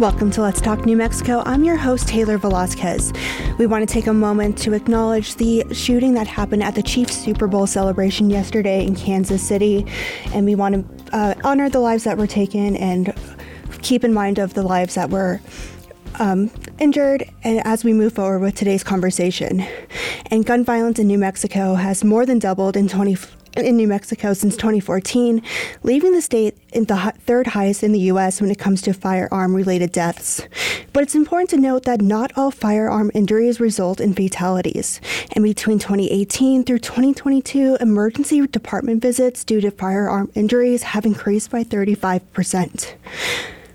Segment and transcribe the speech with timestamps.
[0.00, 1.44] Welcome to Let's Talk New Mexico.
[1.46, 3.12] I'm your host, Taylor Velasquez.
[3.58, 7.16] We want to take a moment to acknowledge the shooting that happened at the Chiefs
[7.16, 9.86] Super Bowl celebration yesterday in Kansas City,
[10.32, 13.14] and we want to uh, honor the lives that were taken and
[13.82, 15.40] keep in mind of the lives that were
[16.18, 16.50] um,
[16.80, 19.64] injured and as we move forward with today's conversation.
[20.26, 23.16] And gun violence in New Mexico has more than doubled in 20
[23.56, 25.40] in New Mexico since 2014,
[25.84, 28.40] leaving the state in the third highest in the U.S.
[28.40, 30.42] when it comes to firearm related deaths.
[30.92, 35.00] But it's important to note that not all firearm injuries result in fatalities.
[35.32, 41.64] And between 2018 through 2022, emergency department visits due to firearm injuries have increased by
[41.64, 42.94] 35%.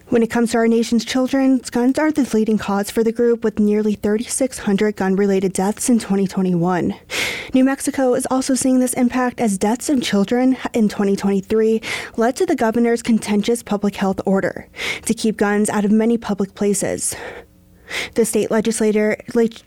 [0.09, 3.44] When it comes to our nation's children, guns are the leading cause for the group
[3.44, 6.95] with nearly 3,600 gun related deaths in 2021.
[7.54, 11.80] New Mexico is also seeing this impact as deaths of children in 2023
[12.17, 14.67] led to the governor's contentious public health order
[15.05, 17.16] to keep guns out of many public places.
[18.16, 19.18] The state legislator,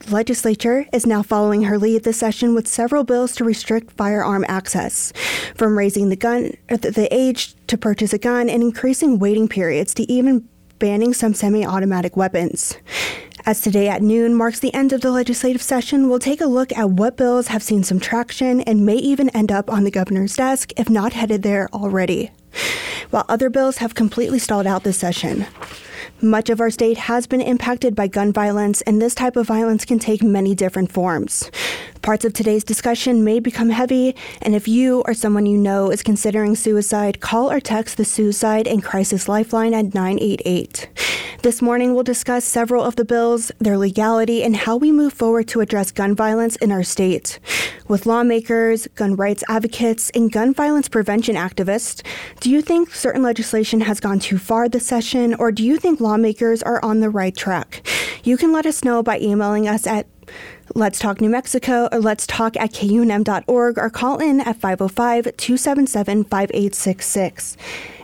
[0.09, 5.11] legislature is now following her lead this session with several bills to restrict firearm access,
[5.55, 9.93] from raising the gun uh, the age to purchase a gun and increasing waiting periods
[9.95, 10.47] to even
[10.79, 12.77] banning some semi-automatic weapons.
[13.45, 16.71] As today at noon marks the end of the legislative session, we'll take a look
[16.77, 20.35] at what bills have seen some traction and may even end up on the governor's
[20.35, 22.31] desk if not headed there already.
[23.09, 25.45] While other bills have completely stalled out this session.
[26.23, 29.83] Much of our state has been impacted by gun violence, and this type of violence
[29.83, 31.51] can take many different forms.
[32.01, 36.01] Parts of today's discussion may become heavy, and if you or someone you know is
[36.01, 40.87] considering suicide, call or text the Suicide and Crisis Lifeline at 988.
[41.43, 45.45] This morning, we'll discuss several of the bills, their legality, and how we move forward
[45.49, 47.37] to address gun violence in our state.
[47.89, 52.01] With lawmakers, gun rights advocates, and gun violence prevention activists,
[52.39, 55.99] do you think certain legislation has gone too far this session, or do you think
[55.99, 57.85] lawmakers are on the right track?
[58.23, 60.07] You can let us know by emailing us at
[60.75, 66.23] Let's Talk New Mexico or Let's Talk at kunm.org or call in at 505 277
[66.23, 67.57] 5866.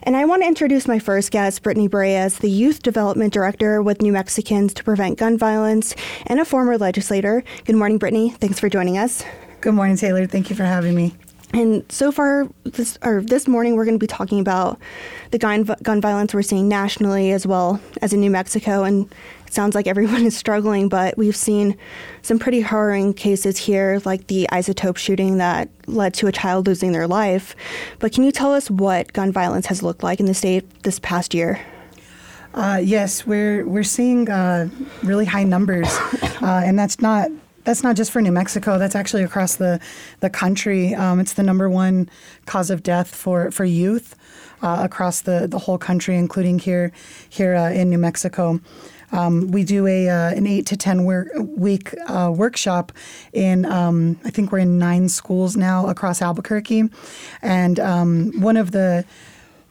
[0.04, 4.02] And I want to introduce my first guest, Brittany Barreras, the Youth Development Director with
[4.02, 5.96] New Mexicans to Prevent Gun Violence
[6.28, 7.44] and a former legislator.
[7.66, 8.30] Good morning, Brittany.
[8.30, 9.24] Thanks for joining us.
[9.62, 10.26] Good morning, Taylor.
[10.26, 11.14] Thank you for having me.
[11.52, 14.80] And so far, this or this morning, we're going to be talking about
[15.32, 18.84] the gun gun violence we're seeing nationally as well as in New Mexico.
[18.84, 19.12] And
[19.48, 21.76] it sounds like everyone is struggling, but we've seen
[22.22, 26.92] some pretty harrowing cases here, like the isotope shooting that led to a child losing
[26.92, 27.56] their life.
[27.98, 31.00] But can you tell us what gun violence has looked like in the state this
[31.00, 31.60] past year?
[32.54, 34.70] Uh, yes, we're we're seeing uh,
[35.04, 35.88] really high numbers,
[36.42, 37.30] uh, and that's not
[37.64, 38.78] that's not just for New Mexico.
[38.78, 39.80] That's actually across the
[40.20, 40.94] the country.
[40.94, 42.10] Um, it's the number one
[42.46, 44.16] cause of death for for youth
[44.62, 46.92] uh, across the the whole country, including here
[47.30, 48.60] here uh, in New Mexico.
[49.12, 52.92] Um, we do a uh, an eight to ten week uh, workshop
[53.34, 56.84] in um, I think we're in nine schools now across Albuquerque,
[57.42, 59.06] and um, one of the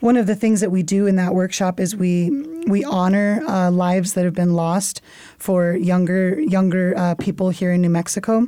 [0.00, 2.30] one of the things that we do in that workshop is we
[2.66, 5.00] we honor uh, lives that have been lost
[5.38, 8.46] for younger younger uh, people here in New Mexico,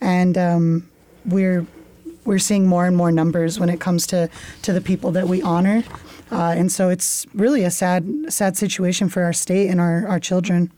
[0.00, 0.88] and um,
[1.24, 1.66] we're
[2.24, 4.28] we're seeing more and more numbers when it comes to
[4.62, 5.82] to the people that we honor,
[6.30, 10.20] uh, and so it's really a sad sad situation for our state and our our
[10.20, 10.70] children.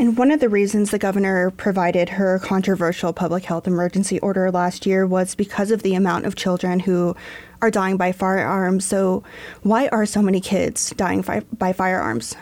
[0.00, 4.86] And one of the reasons the governor provided her controversial public health emergency order last
[4.86, 7.16] year was because of the amount of children who
[7.60, 8.84] are dying by firearms.
[8.84, 9.22] So,
[9.62, 12.36] why are so many kids dying fi- by firearms?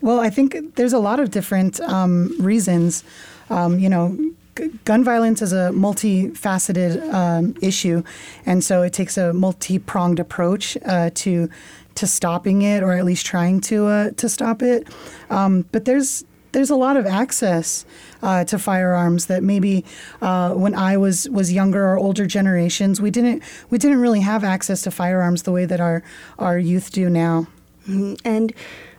[0.00, 3.04] Well, I think there's a lot of different um, reasons.
[3.50, 4.16] Um, you know,
[4.56, 8.02] g- gun violence is a multifaceted um, issue,
[8.46, 11.48] and so it takes a multi-pronged approach uh, to
[11.94, 14.88] to stopping it, or at least trying to uh, to stop it.
[15.30, 16.24] Um, but there's
[16.54, 17.84] there's a lot of access
[18.22, 19.84] uh, to firearms that maybe
[20.22, 24.42] uh, when I was was younger or older generations we didn't we didn't really have
[24.42, 26.02] access to firearms the way that our
[26.38, 27.46] our youth do now.
[27.86, 28.14] Mm-hmm.
[28.24, 28.54] And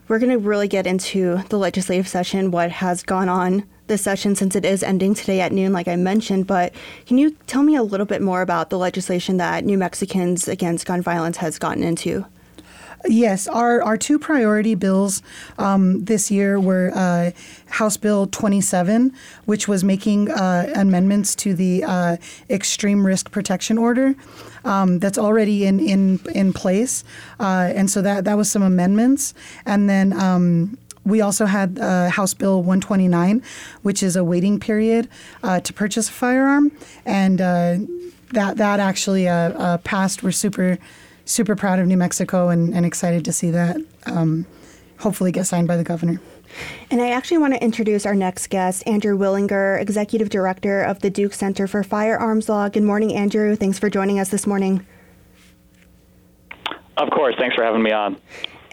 [0.08, 4.36] we're going to really get into the legislative session, what has gone on this session
[4.36, 6.46] since it is ending today at noon, like I mentioned.
[6.48, 6.74] But
[7.08, 10.86] can you tell me a little bit more about the legislation that New Mexicans Against
[10.86, 12.26] Gun Violence has gotten into?
[13.08, 15.22] Yes, our, our two priority bills
[15.58, 17.32] um, this year were uh,
[17.68, 19.14] House Bill 27,
[19.46, 22.18] which was making uh, amendments to the uh,
[22.50, 24.16] Extreme Risk Protection Order.
[24.64, 27.04] Um, that's already in in in place,
[27.40, 29.34] uh, and so that that was some amendments,
[29.66, 30.14] and then.
[30.14, 33.44] Um, we also had uh, House Bill 129,
[33.84, 35.08] which is a waiting period
[35.44, 36.72] uh, to purchase a firearm,
[37.06, 37.78] and uh,
[38.34, 40.24] that that actually uh, uh, passed.
[40.24, 40.80] We're super
[41.26, 44.46] super proud of New Mexico and, and excited to see that um,
[45.00, 46.22] hopefully get signed by the governor.
[46.90, 51.10] And I actually want to introduce our next guest, Andrew Willinger, Executive Director of the
[51.10, 52.70] Duke Center for Firearms Law.
[52.70, 53.56] Good morning, Andrew.
[53.56, 54.86] Thanks for joining us this morning.
[56.98, 57.36] Of course.
[57.38, 58.18] Thanks for having me on.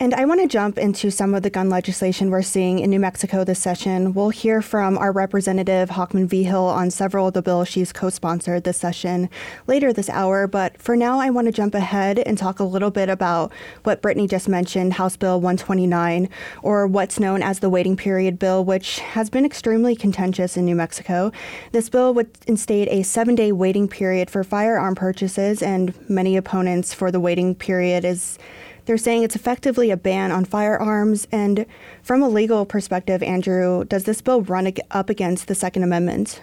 [0.03, 2.99] And I want to jump into some of the gun legislation we're seeing in New
[2.99, 4.15] Mexico this session.
[4.15, 8.65] We'll hear from our representative, Hochman Vigil, on several of the bills she's co sponsored
[8.65, 9.31] this session
[9.69, 10.49] later this hour.
[10.49, 13.53] But for now, I want to jump ahead and talk a little bit about
[13.85, 16.29] what Brittany just mentioned House Bill 129,
[16.65, 20.75] or what's known as the waiting period bill, which has been extremely contentious in New
[20.75, 21.31] Mexico.
[21.71, 26.93] This bill would instate a seven day waiting period for firearm purchases, and many opponents
[26.93, 28.37] for the waiting period is
[28.85, 31.27] they're saying it's effectively a ban on firearms.
[31.33, 31.67] And
[32.03, 36.41] from a legal perspective, Andrew, does this bill run up against the Second Amendment?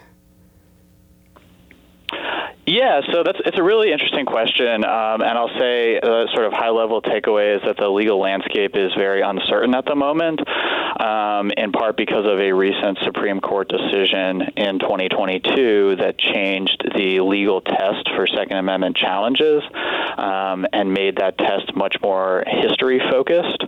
[2.70, 6.54] Yeah, so that's it's a really interesting question, um, and I'll say the sort of
[6.54, 10.40] high level takeaway is that the legal landscape is very uncertain at the moment,
[11.02, 17.22] um, in part because of a recent Supreme Court decision in 2022 that changed the
[17.22, 19.64] legal test for Second Amendment challenges
[20.20, 23.64] um, and made that test much more history focused.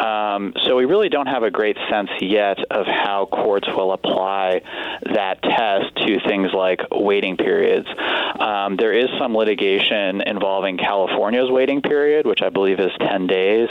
[0.00, 4.62] Um, so we really don't have a great sense yet of how courts will apply
[5.14, 7.86] that test to things like waiting periods.
[8.40, 13.68] Um, there is some litigation involving California's waiting period, which I believe is 10 days.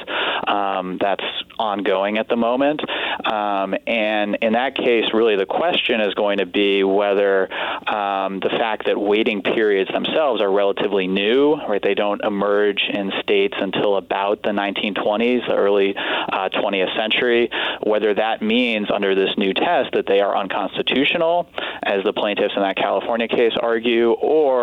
[0.47, 1.23] Um, that's
[1.57, 2.81] ongoing at the moment.
[3.25, 7.51] Um, and in that case, really the question is going to be whether
[7.89, 11.81] um, the fact that waiting periods themselves are relatively new, right?
[11.81, 17.49] They don't emerge in states until about the 1920s, the early uh, 20th century,
[17.83, 21.47] whether that means under this new test that they are unconstitutional,
[21.83, 24.58] as the plaintiffs in that California case argue, or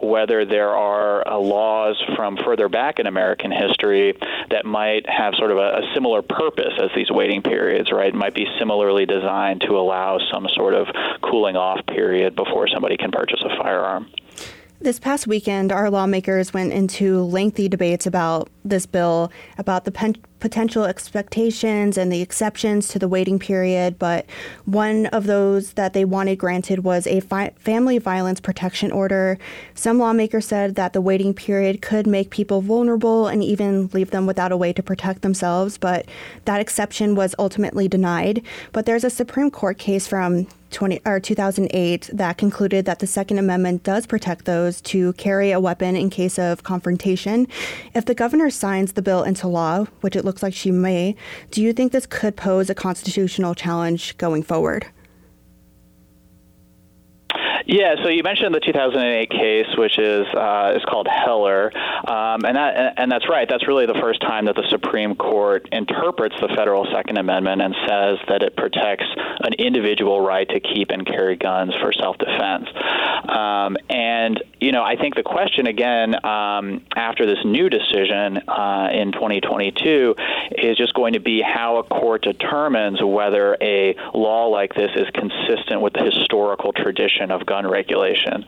[0.00, 4.16] whether there are uh, laws from further back in American history
[4.50, 8.14] that might have sort of a, a similar purpose as these waiting periods, right?
[8.14, 10.86] Might be similarly designed to allow some sort of
[11.22, 14.10] cooling off period before somebody can purchase a firearm.
[14.82, 20.16] This past weekend, our lawmakers went into lengthy debates about this bill, about the pen-
[20.40, 23.98] potential expectations and the exceptions to the waiting period.
[23.98, 24.26] But
[24.64, 29.38] one of those that they wanted granted was a fi- family violence protection order.
[29.74, 34.26] Some lawmakers said that the waiting period could make people vulnerable and even leave them
[34.26, 35.78] without a way to protect themselves.
[35.78, 36.06] But
[36.46, 38.42] that exception was ultimately denied.
[38.72, 43.38] But there's a Supreme Court case from 20 or 2008 that concluded that the Second
[43.38, 47.46] Amendment does protect those to carry a weapon in case of confrontation.
[47.94, 51.16] If the governor signs the bill into law, which it looks like she may,
[51.50, 54.86] do you think this could pose a constitutional challenge going forward?
[57.66, 61.72] Yeah, so you mentioned the 2008 case, which is uh, is called Heller,
[62.08, 63.48] um, and that and that's right.
[63.48, 67.74] That's really the first time that the Supreme Court interprets the federal Second Amendment and
[67.86, 69.06] says that it protects
[69.40, 72.68] an individual right to keep and carry guns for self-defense.
[73.28, 78.88] Um, and you know, I think the question again um, after this new decision uh,
[78.92, 80.14] in 2022
[80.52, 85.06] is just going to be how a court determines whether a law like this is
[85.14, 88.44] consistent with the historical tradition of gun regulation.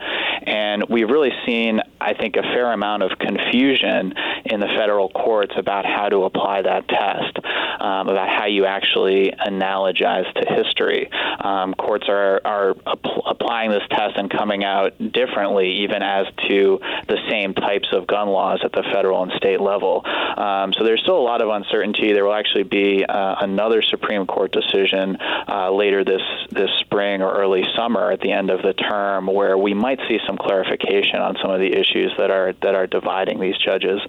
[0.47, 4.15] And we've really seen, I think, a fair amount of confusion
[4.45, 7.35] in the federal courts about how to apply that test,
[7.81, 11.11] um, about how you actually analogize to history.
[11.41, 16.79] Um, courts are, are apl- applying this test and coming out differently, even as to
[17.09, 20.03] the same types of gun laws at the federal and state level.
[20.37, 22.13] Um, so there's still a lot of uncertainty.
[22.13, 25.17] There will actually be uh, another Supreme Court decision
[25.49, 29.27] uh, later this this spring or early summer at the end of the term term
[29.27, 32.87] where we might see some clarification on some of the issues that are that are
[32.87, 34.01] dividing these judges.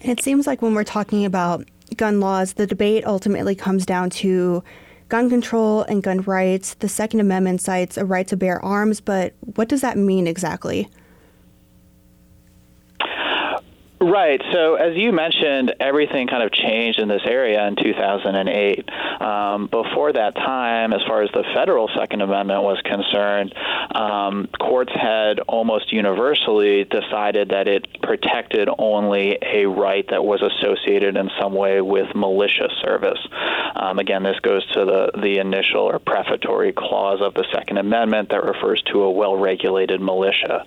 [0.00, 1.64] It seems like when we're talking about
[1.96, 4.62] gun laws, the debate ultimately comes down to
[5.08, 6.74] gun control and gun rights.
[6.74, 10.88] The Second Amendment cites a right to bear arms, but what does that mean exactly?
[13.98, 14.42] Right.
[14.52, 18.90] So, as you mentioned, everything kind of changed in this area in 2008.
[19.22, 23.54] Um, before that time, as far as the federal Second Amendment was concerned,
[23.94, 31.16] um, courts had almost universally decided that it protected only a right that was associated
[31.16, 33.18] in some way with militia service.
[33.76, 38.28] Um, again, this goes to the, the initial or prefatory clause of the Second Amendment
[38.28, 40.66] that refers to a well regulated militia.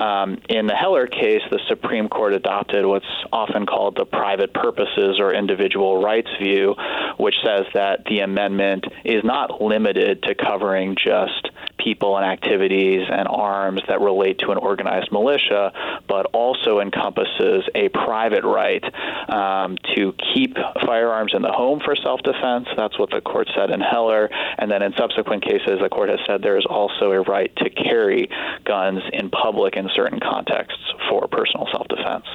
[0.00, 4.52] Um, in the Heller case, the Supreme Court adopted adopted what's often called the private
[4.52, 6.74] purposes or individual rights view,
[7.16, 13.26] which says that the amendment is not limited to covering just people and activities and
[13.28, 15.72] arms that relate to an organized militia,
[16.08, 18.84] but also encompasses a private right
[19.28, 22.68] um, to keep firearms in the home for self defense.
[22.76, 24.30] That's what the court said in Heller.
[24.58, 27.70] And then in subsequent cases, the court has said there is also a right to
[27.70, 28.28] carry
[28.64, 32.26] guns in public in certain contexts for personal self defense.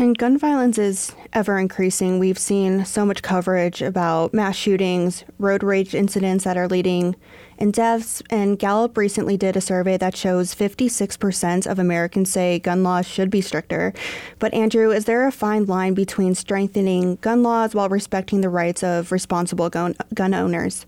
[0.00, 2.18] And gun violence is ever increasing.
[2.18, 7.16] We've seen so much coverage about mass shootings, road rage incidents that are leading
[7.58, 8.22] in deaths.
[8.30, 13.28] And Gallup recently did a survey that shows 56% of Americans say gun laws should
[13.28, 13.92] be stricter.
[14.38, 18.82] But, Andrew, is there a fine line between strengthening gun laws while respecting the rights
[18.82, 20.86] of responsible gun, gun owners?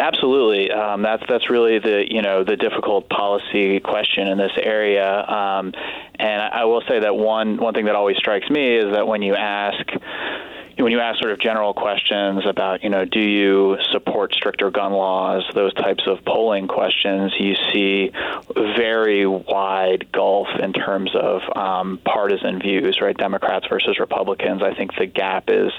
[0.00, 5.06] Absolutely, um, that's that's really the you know the difficult policy question in this area.
[5.06, 5.74] Um,
[6.18, 9.20] and I will say that one one thing that always strikes me is that when
[9.20, 9.78] you ask
[10.82, 14.92] when you ask sort of general questions about, you know, do you support stricter gun
[14.92, 18.12] laws, those types of polling questions, you see
[18.56, 23.16] very wide gulf in terms of um, partisan views, right?
[23.16, 24.62] Democrats versus Republicans.
[24.62, 25.72] I think the gap is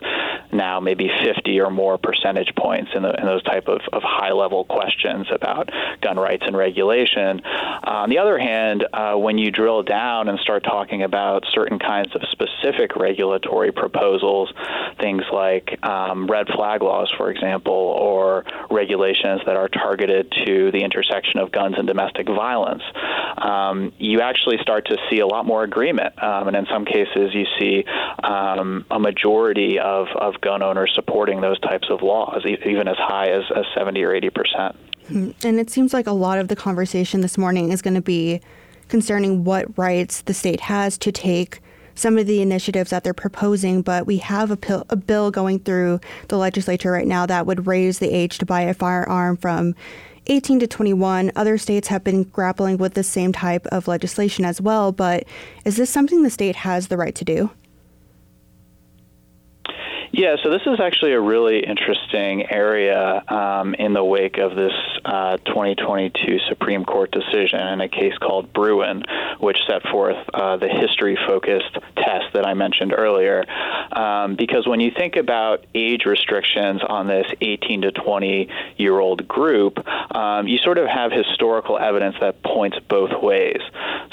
[0.51, 4.31] now maybe 50 or more percentage points in, the, in those type of, of high
[4.31, 5.69] level questions about
[6.01, 7.41] gun rights and regulation.
[7.45, 11.79] Uh, on the other hand, uh, when you drill down and start talking about certain
[11.79, 14.51] kinds of specific regulatory proposals,
[14.99, 20.79] things like um, red flag laws, for example, or regulations that are targeted to the
[20.83, 22.83] intersection of guns and domestic violence,
[23.37, 26.21] um, you actually start to see a lot more agreement.
[26.21, 27.85] Um, and in some cases, you see
[28.23, 33.29] um, a majority of, of gun owners supporting those types of laws, even as high
[33.29, 34.75] as, as 70 or 80 percent.
[35.07, 35.31] Hmm.
[35.43, 38.41] And it seems like a lot of the conversation this morning is going to be
[38.87, 41.61] concerning what rights the state has to take
[41.95, 45.59] some of the initiatives that they're proposing, but we have a, pil- a bill going
[45.59, 49.75] through the legislature right now that would raise the age to buy a firearm from
[50.27, 51.31] 18 to 21.
[51.35, 55.25] Other states have been grappling with the same type of legislation as well, but
[55.65, 57.49] is this something the state has the right to do?
[60.13, 64.73] Yeah, so this is actually a really interesting area um, in the wake of this
[65.05, 69.05] uh, 2022 Supreme Court decision in a case called Bruen,
[69.39, 73.45] which set forth uh, the history focused test that I mentioned earlier.
[73.93, 79.25] Um, because when you think about age restrictions on this 18 to 20 year old
[79.29, 79.79] group,
[80.13, 83.61] um, you sort of have historical evidence that points both ways.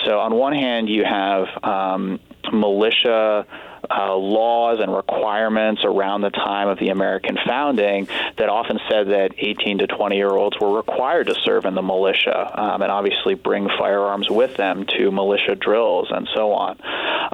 [0.05, 2.21] So, on one hand, you have um,
[2.53, 3.47] militia
[3.91, 9.33] uh, laws and requirements around the time of the American founding that often said that
[9.39, 13.35] 18 to 20 year olds were required to serve in the militia um, and obviously
[13.35, 16.79] bring firearms with them to militia drills and so on.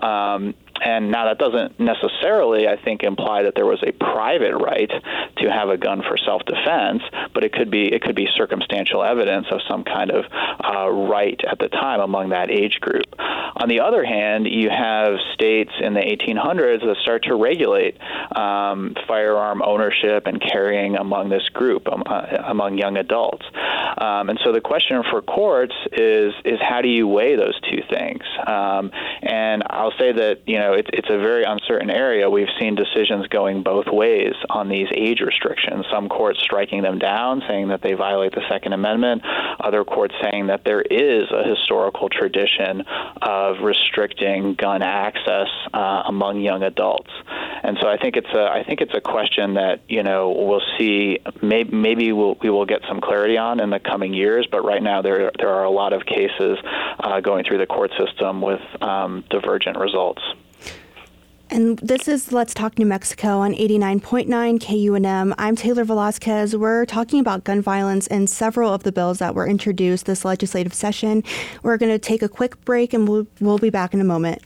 [0.03, 4.91] Um, and now that doesn't necessarily, I think, imply that there was a private right
[5.37, 7.03] to have a gun for self-defense,
[7.33, 10.25] but it could be it could be circumstantial evidence of some kind of
[10.65, 13.07] uh, right at the time among that age group.
[13.57, 17.97] On the other hand, you have states in the 1800s that start to regulate
[18.35, 23.47] um, firearm ownership and carrying among this group, um, uh, among young adults.
[23.99, 27.83] Um, and so the question for courts is is how do you weigh those two
[27.89, 28.23] things?
[28.47, 28.91] Um,
[29.23, 32.29] and I'll say that you know it's it's a very uncertain area.
[32.31, 35.85] We've seen decisions going both ways on these age restrictions.
[35.93, 39.23] Some courts striking them down, saying that they violate the Second Amendment.
[39.61, 42.83] Other courts saying that there is a historical tradition
[43.21, 47.11] of restricting gun access uh, among young adults.
[47.63, 50.63] And so I think it's a I think it's a question that you know we'll
[50.79, 51.19] see.
[51.43, 54.47] Maybe maybe we'll, we will get some clarity on in the coming years.
[54.51, 56.59] But right now there there are a lot of cases
[56.99, 60.23] uh, going through the court system with um, divergent results.
[61.55, 64.27] And this is Let's Talk New Mexico on 89.9
[64.59, 65.35] KUNM.
[65.39, 66.57] I'm Taylor Velasquez.
[66.57, 70.75] We're talking about gun violence and several of the bills that were introduced this legislative
[70.75, 71.23] session.
[71.63, 74.43] We're going to take a quick break and we'll, we'll be back in a moment.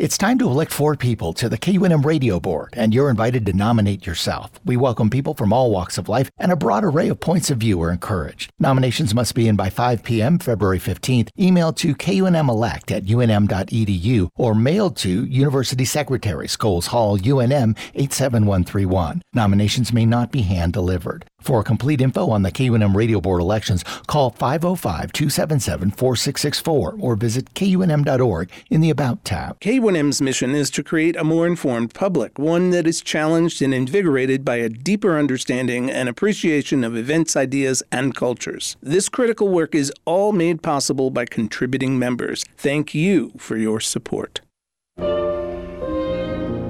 [0.00, 3.52] It's time to elect four people to the KUNM Radio Board, and you're invited to
[3.52, 4.50] nominate yourself.
[4.64, 7.58] We welcome people from all walks of life, and a broad array of points of
[7.58, 8.50] view are encouraged.
[8.58, 10.38] Nominations must be in by 5 p.m.
[10.38, 17.76] February 15th, emailed to kunmelect at unm.edu, or mailed to University Secretary, Scholes Hall, UNM
[17.94, 19.20] 87131.
[19.34, 21.26] Nominations may not be hand delivered.
[21.40, 27.54] For complete info on the KUNM Radio Board elections, call 505 277 4664 or visit
[27.54, 29.58] kunm.org in the About tab.
[29.60, 34.44] KUNM's mission is to create a more informed public, one that is challenged and invigorated
[34.44, 38.76] by a deeper understanding and appreciation of events, ideas, and cultures.
[38.82, 42.44] This critical work is all made possible by contributing members.
[42.56, 44.40] Thank you for your support.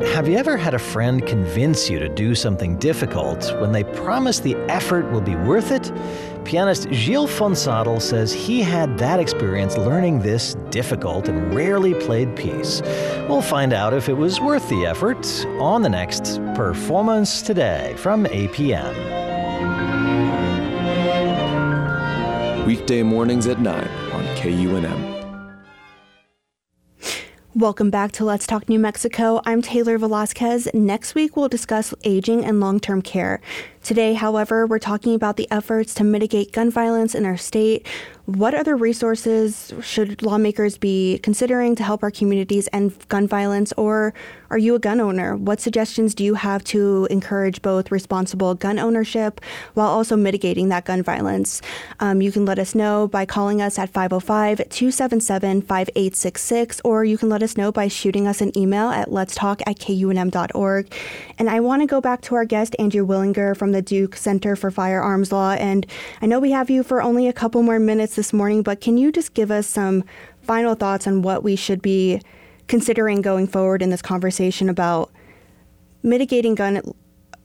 [0.03, 4.41] Have you ever had a friend convince you to do something difficult when they promise
[4.41, 5.93] the effort will be worth it?
[6.45, 12.81] Pianist Gilles Vonsattel says he had that experience learning this difficult and rarely played piece.
[13.29, 18.25] We'll find out if it was worth the effort on the next Performance Today from
[18.25, 18.97] APM.
[22.67, 25.20] Weekday mornings at 9 on KUNM.
[27.61, 29.43] Welcome back to Let's Talk New Mexico.
[29.45, 30.71] I'm Taylor Velasquez.
[30.73, 33.43] Next week, we'll discuss aging and long term care.
[33.83, 37.87] Today, however, we're talking about the efforts to mitigate gun violence in our state.
[38.27, 43.73] What other resources should lawmakers be considering to help our communities end gun violence?
[43.77, 44.15] Or
[44.51, 45.37] are you a gun owner?
[45.37, 49.41] What suggestions do you have to encourage both responsible gun ownership
[49.75, 51.61] while also mitigating that gun violence?
[51.99, 57.19] Um, you can let us know by calling us at 505 277 5866, or you
[57.19, 60.93] can let us know by shooting us an email at letstalk at kunm.org.
[61.39, 64.57] And I want to go back to our guest, Andrew Willinger from the Duke Center
[64.57, 65.53] for Firearms Law.
[65.53, 65.87] And
[66.23, 68.97] I know we have you for only a couple more minutes this morning, but can
[68.97, 70.05] you just give us some
[70.43, 72.21] final thoughts on what we should be
[72.69, 75.11] considering going forward in this conversation about
[76.03, 76.81] mitigating gun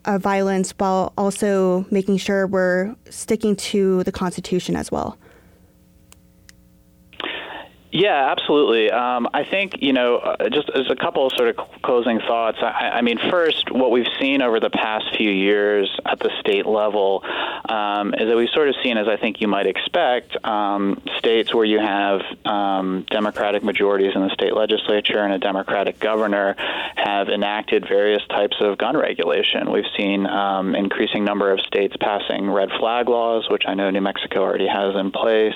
[0.06, 5.18] uh, violence while also making sure we're sticking to the Constitution as well?
[7.96, 8.92] Yeah, absolutely.
[8.92, 12.58] Um, I think, you know, uh, just as a couple of sort of closing thoughts,
[12.62, 16.66] I, I, mean, first, what we've seen over the past few years at the state
[16.66, 17.24] level
[17.70, 21.54] um, is that we've sort of seen, as I think you might expect, um, states
[21.54, 26.54] where you have um, Democratic majorities in the state legislature and a Democratic governor
[26.98, 29.72] have enacted various types of gun regulation.
[29.72, 34.02] We've seen um, increasing number of states passing red flag laws, which I know New
[34.02, 35.56] Mexico already has in place.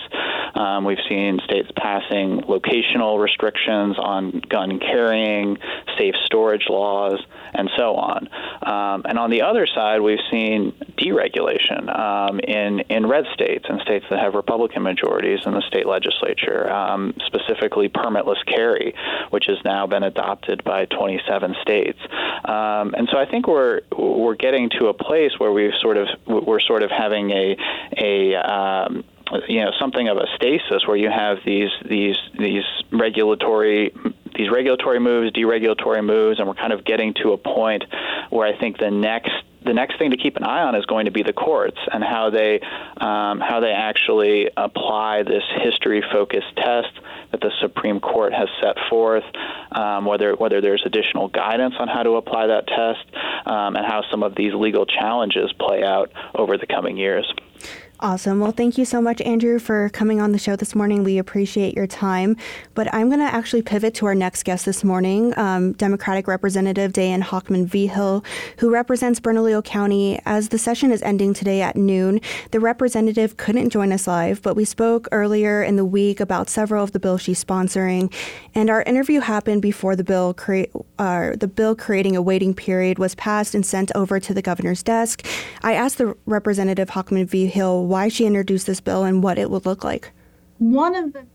[0.55, 5.57] Um, we've seen states passing locational restrictions on gun carrying,
[5.98, 7.19] safe storage laws,
[7.53, 8.29] and so on.
[8.62, 13.81] Um, and on the other side, we've seen deregulation um, in in red states and
[13.81, 18.93] states that have Republican majorities in the state legislature, um, specifically permitless carry,
[19.29, 22.00] which has now been adopted by 27 states.
[22.45, 26.08] Um, and so I think we're we're getting to a place where we've sort of
[26.27, 27.58] we're sort of having a
[27.97, 29.03] a um,
[29.47, 33.93] you know something of a stasis where you have these these these regulatory
[34.35, 37.83] these regulatory moves, deregulatory moves, and we're kind of getting to a point
[38.29, 39.31] where I think the next
[39.65, 42.03] the next thing to keep an eye on is going to be the courts and
[42.03, 42.59] how they
[42.97, 46.89] um, how they actually apply this history focused test
[47.31, 49.25] that the Supreme Court has set forth,
[49.71, 53.05] um, whether whether there's additional guidance on how to apply that test,
[53.45, 57.31] um, and how some of these legal challenges play out over the coming years.
[58.01, 58.39] Awesome.
[58.39, 61.03] Well, thank you so much, Andrew, for coming on the show this morning.
[61.03, 62.38] We appreciate your time.
[62.73, 66.93] But I'm going to actually pivot to our next guest this morning, um, Democratic Representative
[66.93, 68.23] Dayan Hochman Vigil,
[68.59, 70.17] who represents Bernalillo County.
[70.25, 74.55] As the session is ending today at noon, the representative couldn't join us live, but
[74.55, 78.13] we spoke earlier in the week about several of the bills she's sponsoring.
[78.55, 80.38] And our interview happened before the bill,
[80.97, 84.83] uh, the bill creating a waiting period was passed and sent over to the governor's
[84.83, 85.25] desk.
[85.63, 89.65] I asked the Representative Hochman Vigil why she introduced this bill and what it would
[89.65, 90.12] look like.
[90.60, 91.25] One of the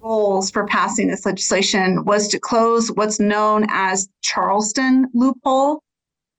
[0.00, 5.82] goals for passing this legislation was to close what's known as Charleston loophole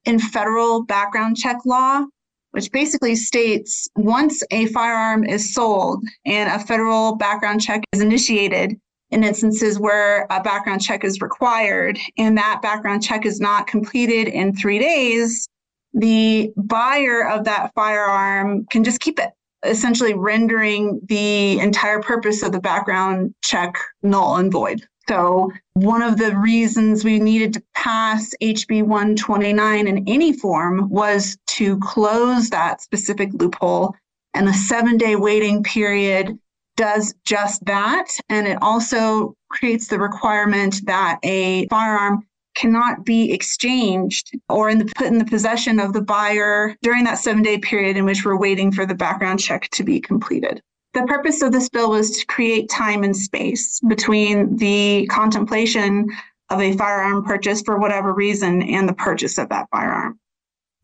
[0.05, 2.03] in federal background check law,
[2.51, 8.79] which basically states once a firearm is sold and a federal background check is initiated,
[9.11, 14.27] in instances where a background check is required and that background check is not completed
[14.27, 15.47] in three days,
[15.93, 19.31] the buyer of that firearm can just keep it,
[19.65, 24.87] essentially rendering the entire purpose of the background check null and void.
[25.09, 31.37] So, one of the reasons we needed to pass HB 129 in any form was
[31.47, 33.95] to close that specific loophole.
[34.33, 36.39] And the seven day waiting period
[36.77, 38.07] does just that.
[38.29, 42.25] And it also creates the requirement that a firearm
[42.55, 47.17] cannot be exchanged or in the, put in the possession of the buyer during that
[47.17, 50.61] seven day period in which we're waiting for the background check to be completed.
[50.93, 56.07] The purpose of this bill was to create time and space between the contemplation
[56.49, 60.19] of a firearm purchase for whatever reason and the purchase of that firearm.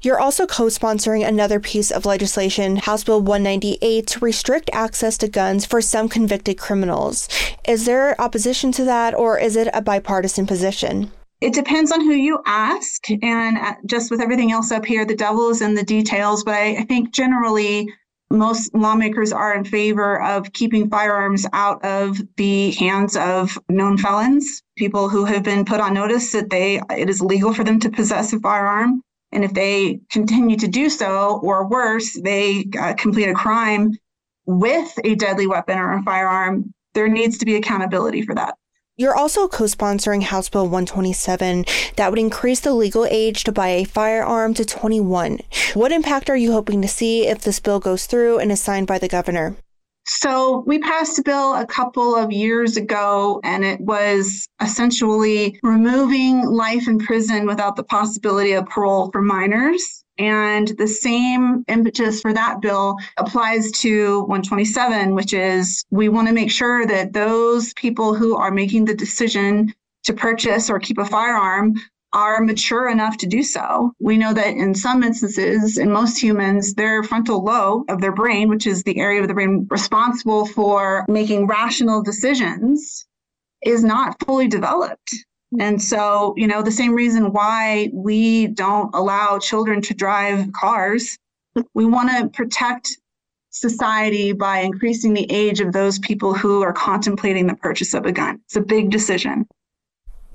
[0.01, 5.27] You're also co sponsoring another piece of legislation, House Bill 198, to restrict access to
[5.27, 7.27] guns for some convicted criminals.
[7.67, 11.12] Is there opposition to that, or is it a bipartisan position?
[11.41, 13.10] It depends on who you ask.
[13.10, 16.43] And uh, just with everything else up here, the devil is in the details.
[16.43, 17.88] But I, think generally,
[18.30, 24.62] most lawmakers are in favor of keeping firearms out of the hands of known felons,
[24.78, 27.89] people who have been put on notice that they it is legal for them to
[27.89, 29.02] possess a firearm.
[29.32, 33.95] And if they continue to do so, or worse, they uh, complete a crime
[34.45, 38.56] with a deadly weapon or a firearm, there needs to be accountability for that.
[38.99, 41.63] You're also co sponsoring House Bill 127
[41.95, 45.39] that would increase the legal age to buy a firearm to 21.
[45.73, 48.88] What impact are you hoping to see if this bill goes through and is signed
[48.88, 49.55] by the governor?
[50.05, 56.45] So, we passed a bill a couple of years ago, and it was essentially removing
[56.45, 60.03] life in prison without the possibility of parole for minors.
[60.19, 66.34] And the same impetus for that bill applies to 127, which is we want to
[66.34, 71.05] make sure that those people who are making the decision to purchase or keep a
[71.05, 71.75] firearm
[72.12, 73.93] are mature enough to do so.
[73.99, 78.49] We know that in some instances, in most humans, their frontal lobe of their brain,
[78.49, 83.05] which is the area of the brain responsible for making rational decisions,
[83.62, 85.13] is not fully developed.
[85.57, 91.17] And so, you know, the same reason why we don't allow children to drive cars,
[91.73, 92.97] we want to protect
[93.49, 98.12] society by increasing the age of those people who are contemplating the purchase of a
[98.12, 98.39] gun.
[98.45, 99.47] It's a big decision.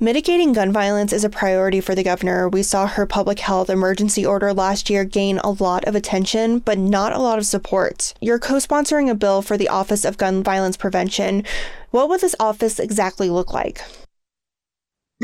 [0.01, 2.49] Mitigating gun violence is a priority for the governor.
[2.49, 6.79] We saw her public health emergency order last year gain a lot of attention, but
[6.79, 8.13] not a lot of support.
[8.21, 11.45] You're co sponsoring a bill for the Office of Gun Violence Prevention.
[11.93, 13.81] What would this office exactly look like?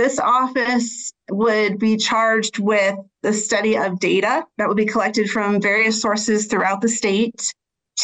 [0.01, 5.61] This office would be charged with the study of data that would be collected from
[5.61, 7.53] various sources throughout the state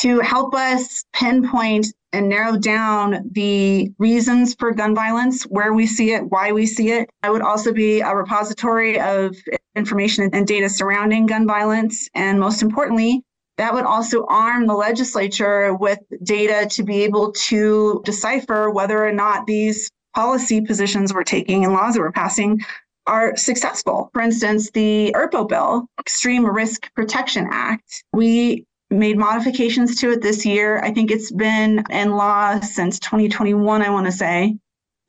[0.02, 6.12] to help us pinpoint and narrow down the reasons for gun violence, where we see
[6.12, 7.08] it, why we see it.
[7.22, 9.34] I would also be a repository of
[9.74, 12.10] information and data surrounding gun violence.
[12.14, 13.22] And most importantly,
[13.56, 19.12] that would also arm the legislature with data to be able to decipher whether or
[19.12, 22.58] not these policy positions we're taking and laws that we're passing
[23.06, 24.08] are successful.
[24.14, 30.46] For instance, the ERPO bill, Extreme Risk Protection Act, we made modifications to it this
[30.46, 30.80] year.
[30.82, 34.56] I think it's been in law since 2021, I want to say.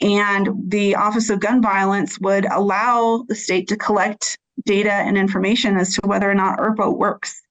[0.01, 5.77] And the Office of Gun Violence would allow the state to collect data and information
[5.77, 7.41] as to whether or not ERPO works.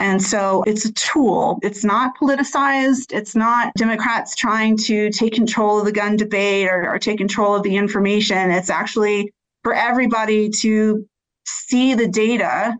[0.00, 1.58] And so it's a tool.
[1.62, 3.12] It's not politicized.
[3.12, 7.54] It's not Democrats trying to take control of the gun debate or, or take control
[7.54, 8.50] of the information.
[8.50, 9.30] It's actually
[9.62, 11.06] for everybody to
[11.46, 12.74] see the data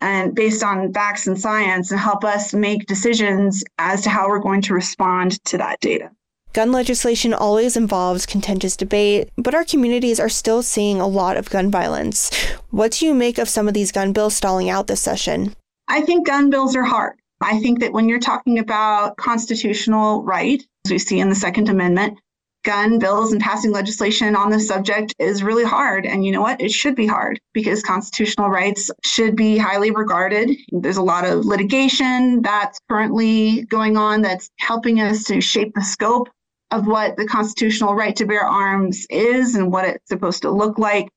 [0.00, 4.38] and based on facts and science and help us make decisions as to how we're
[4.38, 6.10] going to respond to that data.
[6.54, 11.50] Gun legislation always involves contentious debate, but our communities are still seeing a lot of
[11.50, 12.30] gun violence.
[12.70, 15.54] What do you make of some of these gun bills stalling out this session?
[15.88, 17.18] I think gun bills are hard.
[17.40, 21.68] I think that when you're talking about constitutional right, as we see in the Second
[21.68, 22.18] Amendment,
[22.64, 26.06] gun bills and passing legislation on this subject is really hard.
[26.06, 26.60] And you know what?
[26.60, 30.50] It should be hard because constitutional rights should be highly regarded.
[30.72, 35.82] There's a lot of litigation that's currently going on that's helping us to shape the
[35.82, 36.28] scope
[36.70, 40.78] of what the constitutional right to bear arms is and what it's supposed to look
[40.78, 41.08] like.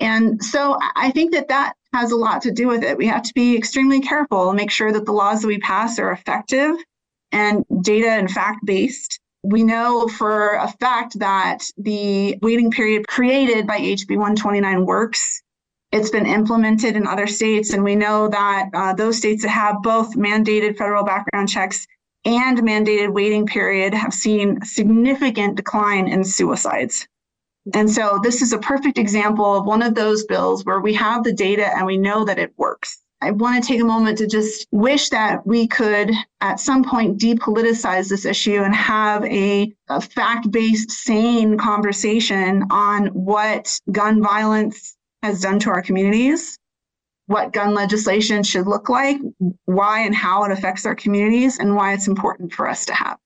[0.00, 2.96] And so I think that that has a lot to do with it.
[2.96, 5.98] We have to be extremely careful and make sure that the laws that we pass
[5.98, 6.76] are effective
[7.32, 9.20] and data and fact based.
[9.42, 15.42] We know for a fact that the waiting period created by HB 129 works.
[15.90, 19.82] It's been implemented in other states, and we know that uh, those states that have
[19.82, 21.86] both mandated federal background checks
[22.24, 27.06] and mandated waiting period have seen significant decline in suicides.
[27.74, 31.24] And so this is a perfect example of one of those bills where we have
[31.24, 33.02] the data and we know that it works.
[33.20, 37.18] I want to take a moment to just wish that we could at some point
[37.18, 44.96] depoliticize this issue and have a, a fact based, sane conversation on what gun violence
[45.24, 46.56] has done to our communities,
[47.26, 49.18] what gun legislation should look like,
[49.64, 53.18] why and how it affects our communities, and why it's important for us to have.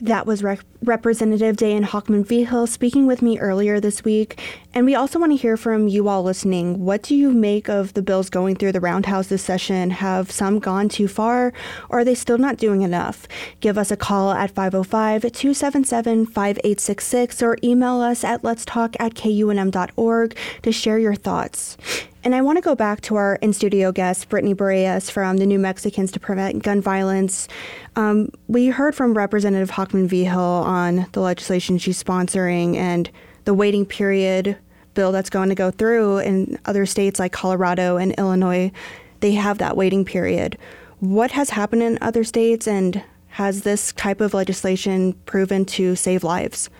[0.00, 4.38] That was Rep- Representative Dayan Hochman Vigil speaking with me earlier this week.
[4.76, 6.84] And we also want to hear from you all listening.
[6.84, 9.88] What do you make of the bills going through the roundhouse this session?
[9.88, 11.54] Have some gone too far,
[11.88, 13.26] or are they still not doing enough?
[13.60, 20.36] Give us a call at 505 277 5866 or email us at letstalk at kunm.org
[20.60, 21.78] to share your thoughts.
[22.22, 25.46] And I want to go back to our in studio guest, Brittany Barreras from the
[25.46, 27.48] New Mexicans to Prevent Gun Violence.
[27.94, 33.10] Um, we heard from Representative Hochman Vigil on the legislation she's sponsoring and
[33.46, 34.58] the waiting period
[34.96, 38.72] bill that's going to go through in other states like Colorado and Illinois.
[39.20, 40.58] They have that waiting period.
[40.98, 46.24] What has happened in other states, and has this type of legislation proven to save
[46.24, 46.70] lives?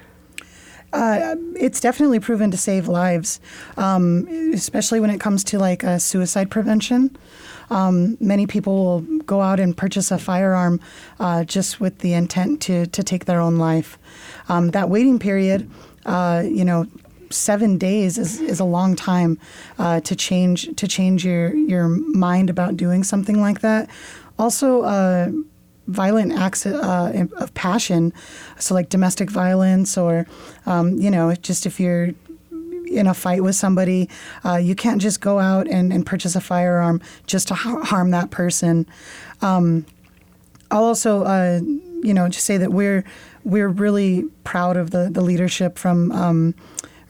[0.93, 3.41] Uh, it's definitely proven to save lives,
[3.77, 7.15] um, especially when it comes to like uh, suicide prevention.
[7.69, 10.81] Um, many people will go out and purchase a firearm
[11.21, 13.99] uh, just with the intent to to take their own life.
[14.49, 15.69] Um, that waiting period,
[16.07, 16.87] uh, you know,
[17.37, 19.39] seven days is, is a long time
[19.79, 23.89] uh, to change to change your your mind about doing something like that.
[24.39, 25.31] Also uh,
[25.87, 28.13] violent acts uh, of passion,
[28.59, 30.27] so like domestic violence or,
[30.67, 32.11] um, you know, just if you're
[32.87, 34.09] in a fight with somebody,
[34.45, 38.11] uh, you can't just go out and, and purchase a firearm just to ha- harm
[38.11, 38.87] that person.
[39.43, 39.87] Um,
[40.71, 41.61] I'll also, uh,
[42.03, 43.05] you know, just say that we're
[43.45, 46.13] we're really proud of the the leadership from.
[46.13, 46.55] Um,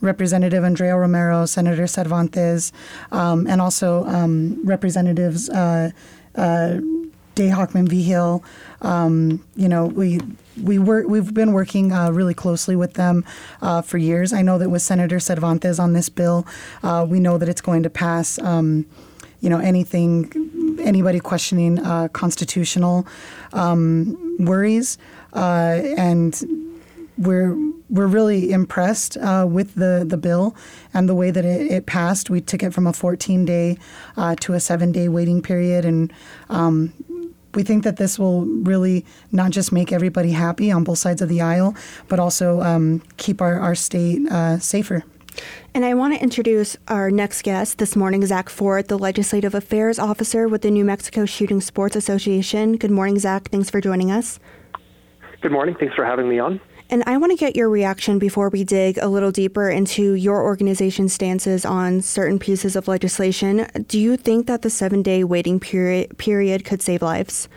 [0.01, 2.73] Representative Andrea Romero, Senator Cervantes,
[3.13, 5.91] um, and also um, Representatives uh,
[6.35, 6.81] uh,
[7.35, 8.45] Day Hochman Vigil.
[8.83, 10.21] Um, you know, we
[10.63, 11.07] we work.
[11.07, 13.25] We've been working uh, really closely with them
[13.63, 14.33] uh, for years.
[14.33, 16.47] I know that with Senator Cervantes on this bill,
[16.83, 18.39] uh, we know that it's going to pass.
[18.39, 18.87] Um,
[19.41, 23.07] you know, anything, anybody questioning uh, constitutional
[23.53, 24.97] um, worries,
[25.35, 26.43] uh, and
[27.19, 27.57] we're
[27.89, 30.57] we're really impressed uh, with the, the bill
[30.93, 32.31] and the way that it, it passed.
[32.31, 33.79] We took it from a 14 day
[34.17, 36.13] uh, to a seven day waiting period, and
[36.51, 36.93] um,
[37.55, 41.29] we think that this will really not just make everybody happy on both sides of
[41.29, 41.75] the aisle,
[42.09, 45.05] but also um, keep our, our state uh, safer.
[45.75, 49.99] And I want to introduce our next guest this morning, Zach Ford, the Legislative Affairs
[49.99, 52.77] Officer with the New Mexico Shooting Sports Association.
[52.77, 53.51] Good morning, Zach.
[53.51, 54.39] Thanks for joining us.
[55.43, 55.77] Good morning.
[55.79, 56.61] Thanks for having me on.
[56.89, 60.43] And I want to get your reaction before we dig a little deeper into your
[60.43, 63.67] organization's stances on certain pieces of legislation.
[63.89, 67.49] Do you think that the seven day waiting period, period could save lives?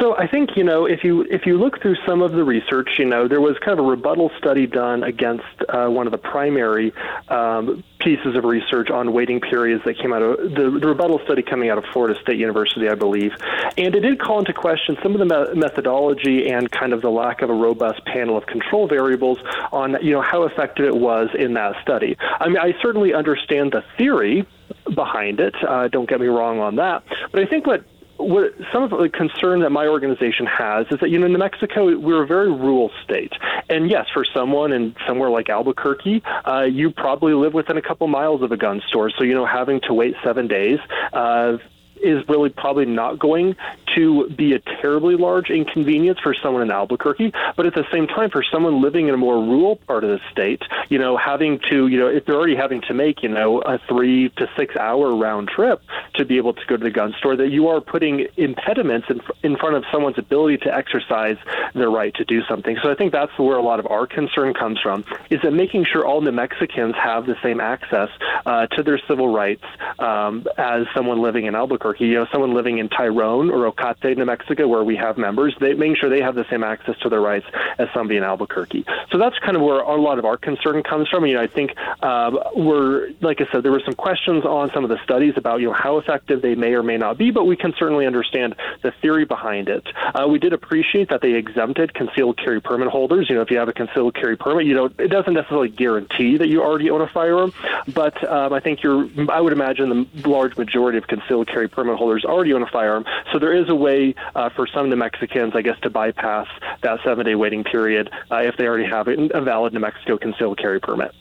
[0.00, 2.90] So I think you know if you if you look through some of the research,
[2.98, 6.18] you know there was kind of a rebuttal study done against uh, one of the
[6.18, 6.92] primary
[7.28, 11.42] um, pieces of research on waiting periods that came out of the, the, rebuttal study
[11.42, 13.32] coming out of Florida State University, I believe,
[13.76, 17.10] and it did call into question some of the me- methodology and kind of the
[17.10, 19.38] lack of a robust panel of control variables
[19.72, 22.16] on you know how effective it was in that study.
[22.20, 24.46] I mean, I certainly understand the theory
[24.94, 25.54] behind it.
[25.66, 27.84] Uh, don't get me wrong on that, but I think what
[28.18, 31.38] what some of the concern that my organization has is that you know in New
[31.38, 33.32] Mexico we're a very rural state,
[33.68, 38.06] and yes, for someone in somewhere like Albuquerque, uh, you probably live within a couple
[38.08, 40.78] miles of a gun store, so you know having to wait seven days.
[41.12, 41.58] Uh,
[42.02, 43.56] is really probably not going
[43.94, 47.32] to be a terribly large inconvenience for someone in Albuquerque.
[47.56, 50.20] But at the same time, for someone living in a more rural part of the
[50.30, 53.60] state, you know, having to, you know, if they're already having to make, you know,
[53.60, 55.82] a three to six hour round trip
[56.14, 59.20] to be able to go to the gun store, that you are putting impediments in,
[59.42, 61.36] in front of someone's ability to exercise
[61.74, 62.76] their right to do something.
[62.82, 65.84] So I think that's where a lot of our concern comes from, is that making
[65.84, 68.10] sure all New Mexicans have the same access
[68.46, 69.64] uh, to their civil rights
[69.98, 74.24] um, as someone living in Albuquerque You know, someone living in Tyrone or Ocate, New
[74.24, 77.20] Mexico, where we have members, they making sure they have the same access to their
[77.20, 77.46] rights
[77.78, 78.84] as somebody in Albuquerque.
[79.10, 81.26] So that's kind of where a lot of our concern comes from.
[81.26, 84.84] You know, I think um, we're, like I said, there were some questions on some
[84.84, 87.44] of the studies about, you know, how effective they may or may not be, but
[87.44, 89.86] we can certainly understand the theory behind it.
[90.14, 93.28] Uh, we did appreciate that they exempted concealed carry permit holders.
[93.28, 96.36] You know, if you have a concealed carry permit, you know, it doesn't necessarily guarantee
[96.36, 97.52] that you already own a firearm,
[97.92, 101.96] but um, I think you're, I would imagine the large majority of concealed carry permit
[101.96, 103.04] holders already own a firearm.
[103.32, 106.48] So there is a way uh, for some New Mexicans, I guess, to bypass
[106.82, 110.58] that seven day waiting period uh, if they already have a valid New Mexico concealed
[110.58, 111.14] carry permit.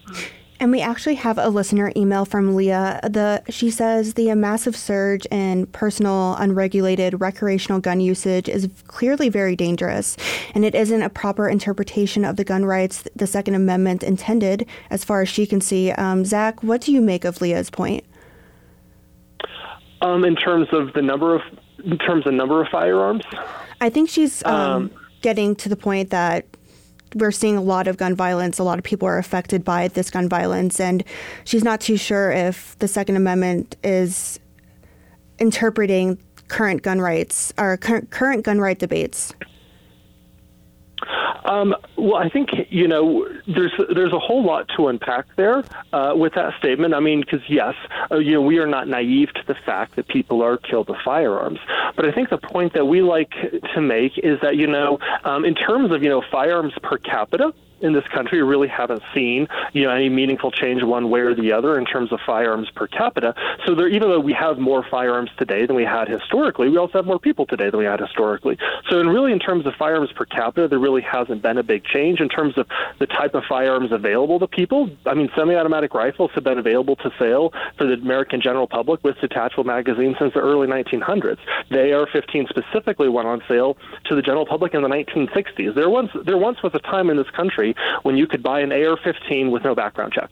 [0.60, 3.00] And we actually have a listener email from Leah.
[3.04, 9.56] The she says the massive surge in personal, unregulated, recreational gun usage is clearly very
[9.56, 10.18] dangerous,
[10.56, 15.06] and it isn't a proper interpretation of the gun rights the Second Amendment intended, as
[15.06, 15.92] far as she can see.
[15.92, 18.04] Um, Zach, what do you make of Leah's point?
[20.02, 21.42] Um, in terms of the number of,
[21.84, 23.24] in terms of number of firearms.
[23.82, 26.46] I think she's um, um, getting to the point that
[27.16, 28.60] we're seeing a lot of gun violence.
[28.60, 31.04] A lot of people are affected by this gun violence, and
[31.46, 34.40] she's not too sure if the Second Amendment is
[35.40, 39.34] interpreting current gun rights or current gun right debates.
[41.48, 46.14] Um, well, I think you know there's there's a whole lot to unpack there uh,
[46.16, 46.94] with that statement.
[46.94, 47.74] I mean, because yes,
[48.12, 50.98] uh, you know we are not naive to the fact that people are killed with
[51.06, 51.60] firearms,
[51.96, 53.32] but I think the point that we like
[53.74, 57.54] to make is that you know um, in terms of you know firearms per capita,
[57.82, 61.52] in this country really haven't seen you know any meaningful change one way or the
[61.52, 63.34] other in terms of firearms per capita.
[63.66, 67.00] So there, even though we have more firearms today than we had historically, we also
[67.00, 68.58] have more people today than we had historically.
[68.90, 71.84] So in really in terms of firearms per capita, there really hasn't been a big
[71.86, 72.68] change in terms of
[73.00, 74.90] the type of firearms available to people.
[75.06, 79.20] I mean, semi-automatic rifles have been available to sale for the American general public with
[79.20, 81.38] detachable magazines since the early 1900s.
[81.70, 85.76] The AR-15 specifically went on sale to the general public in the 1960s.
[85.76, 87.67] There once there once was a time in this country
[88.04, 90.32] when you could buy an AR-15 with no background check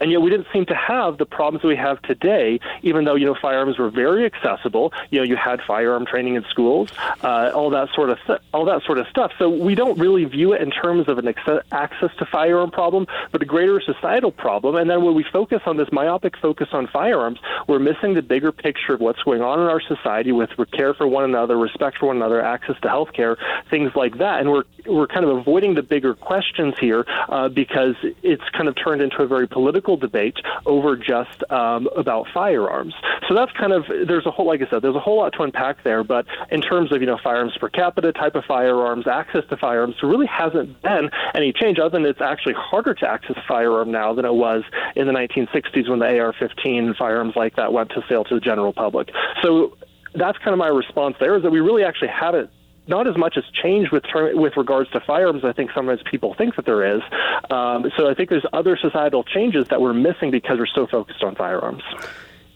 [0.00, 2.60] and yet we didn't seem to have the problems we have today.
[2.82, 6.44] Even though you know firearms were very accessible, you know you had firearm training in
[6.44, 6.90] schools,
[7.22, 9.32] uh, all that sort of th- all that sort of stuff.
[9.38, 11.32] So we don't really view it in terms of an
[11.72, 14.76] access to firearm problem, but a greater societal problem.
[14.76, 18.52] And then when we focus on this myopic focus on firearms, we're missing the bigger
[18.52, 22.06] picture of what's going on in our society with care for one another, respect for
[22.06, 23.36] one another, access to health care,
[23.70, 24.40] things like that.
[24.40, 28.74] And we're we're kind of avoiding the bigger questions here uh, because it's kind of
[28.76, 32.94] turned into a very political debate over just um, about firearms.
[33.28, 35.42] So that's kind of there's a whole like I said there's a whole lot to
[35.42, 36.04] unpack there.
[36.04, 39.96] But in terms of you know firearms per capita, type of firearms, access to firearms,
[40.00, 43.90] there really hasn't been any change other than it's actually harder to access a firearm
[43.90, 44.64] now than it was
[44.96, 48.40] in the 1960s when the AR-15 and firearms like that went to sale to the
[48.40, 49.10] general public.
[49.42, 49.76] So
[50.14, 52.50] that's kind of my response there is that we really actually haven't
[52.88, 55.44] not as much has changed with with regards to firearms.
[55.44, 57.02] I think sometimes people think that there is.
[57.50, 61.22] Um, so I think there's other societal changes that we're missing because we're so focused
[61.22, 61.82] on firearms.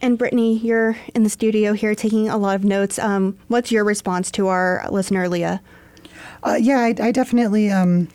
[0.00, 2.98] And Brittany, you're in the studio here taking a lot of notes.
[2.98, 5.62] Um, what's your response to our listener, Leah?
[6.42, 8.08] Uh, yeah, I, I definitely um,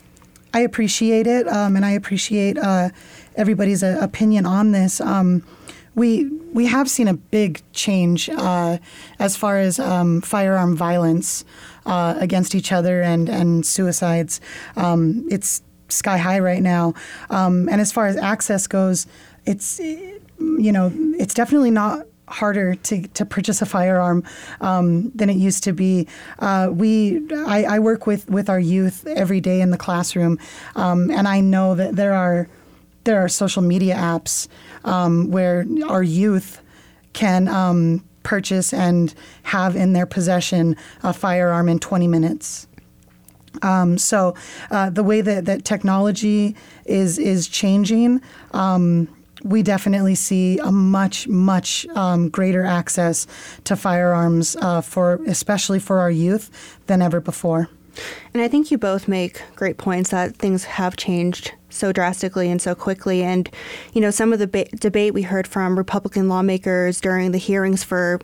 [0.53, 2.89] I appreciate it, um, and I appreciate uh,
[3.36, 4.99] everybody's uh, opinion on this.
[4.99, 5.43] Um,
[5.95, 8.77] we we have seen a big change uh,
[9.19, 11.45] as far as um, firearm violence
[11.88, 14.39] uh, against each other and and suicides.
[14.76, 16.93] Um, it's sky high right now.
[17.30, 19.08] Um, and as far as access goes,
[19.45, 24.21] it's you know it's definitely not harder to, to purchase a firearm
[24.60, 26.08] um, than it used to be.
[26.39, 30.38] Uh, we I, I, work with, with our youth every day in the classroom,
[30.76, 32.50] um, and I know that there are
[33.06, 34.50] there are social media apps
[34.84, 36.62] um, where our youth
[37.13, 39.13] can um, purchase and
[39.44, 42.68] have in their possession a firearm in 20 minutes.
[43.62, 44.36] Um, so
[44.70, 49.08] uh, the way that, that technology is is changing, um,
[49.44, 53.26] we definitely see a much much um, greater access
[53.63, 56.52] to firearms uh, for especially for our youth
[56.88, 57.70] than ever before.
[58.34, 62.62] And I think you both make great points that things have changed so drastically and
[62.62, 63.24] so quickly.
[63.24, 63.50] And,
[63.94, 67.84] you know, some of the ba- debate we heard from Republican lawmakers during the hearings
[67.84, 68.20] for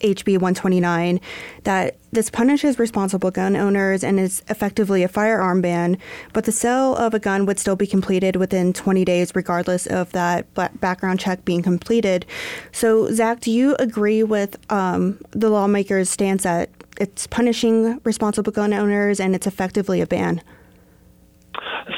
[0.00, 1.20] HB 129
[1.64, 5.96] that this punishes responsible gun owners and is effectively a firearm ban,
[6.32, 10.12] but the sale of a gun would still be completed within 20 days, regardless of
[10.12, 10.46] that
[10.80, 12.26] background check being completed.
[12.70, 16.70] So, Zach, do you agree with um, the lawmakers' stance that
[17.04, 20.42] it's punishing responsible gun owners and it's effectively a ban?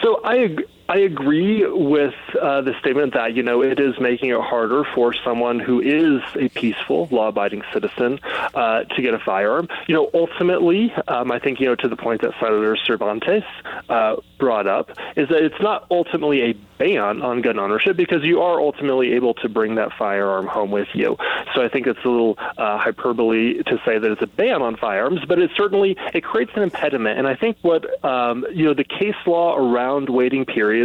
[0.02, 0.56] So I
[0.88, 5.12] I agree with uh, the statement that you know it is making it harder for
[5.24, 8.20] someone who is a peaceful, law-abiding citizen
[8.54, 9.68] uh, to get a firearm.
[9.88, 13.42] You know, ultimately, um, I think you know to the point that Senator Cervantes
[13.88, 18.42] uh, brought up is that it's not ultimately a ban on gun ownership because you
[18.42, 21.16] are ultimately able to bring that firearm home with you.
[21.54, 24.76] So I think it's a little uh, hyperbole to say that it's a ban on
[24.76, 27.18] firearms, but it certainly it creates an impediment.
[27.18, 30.75] And I think what um, you know the case law around waiting periods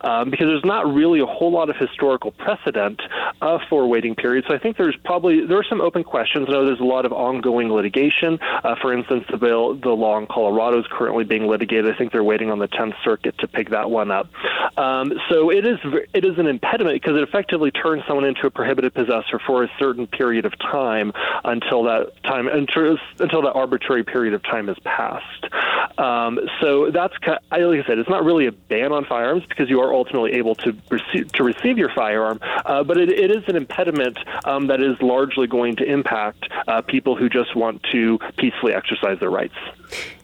[0.00, 3.00] um, because there's not really a whole lot of historical precedent
[3.40, 4.46] uh, for waiting periods.
[4.48, 6.46] So I think there's probably there are some open questions.
[6.48, 8.38] I know there's a lot of ongoing litigation.
[8.40, 11.92] Uh, for instance, the bill the law in Colorado is currently being litigated.
[11.92, 14.28] I think they're waiting on the 10th Circuit to pick that one up.
[14.76, 15.78] Um, so it is
[16.12, 19.70] it is an impediment because it effectively turns someone into a prohibited possessor for a
[19.78, 21.12] certain period of time
[21.44, 25.46] until that time until, until that arbitrary period of time has passed.
[25.98, 29.80] Um, so that's like I said, it's not really a ban on firearms because you
[29.80, 33.56] are ultimately able to receive to receive your firearm, uh, but it, it is an
[33.56, 38.72] impediment um, that is largely going to impact uh, people who just want to peacefully
[38.72, 39.54] exercise their rights.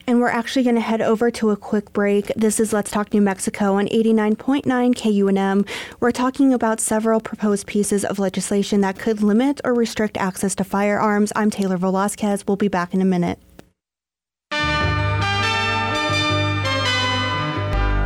[0.09, 2.27] And we're actually going to head over to a quick break.
[2.27, 5.67] This is Let's Talk New Mexico on 89.9 KUNM.
[5.99, 10.63] We're talking about several proposed pieces of legislation that could limit or restrict access to
[10.63, 11.33] firearms.
[11.35, 12.47] I'm Taylor Velasquez.
[12.47, 13.37] We'll be back in a minute.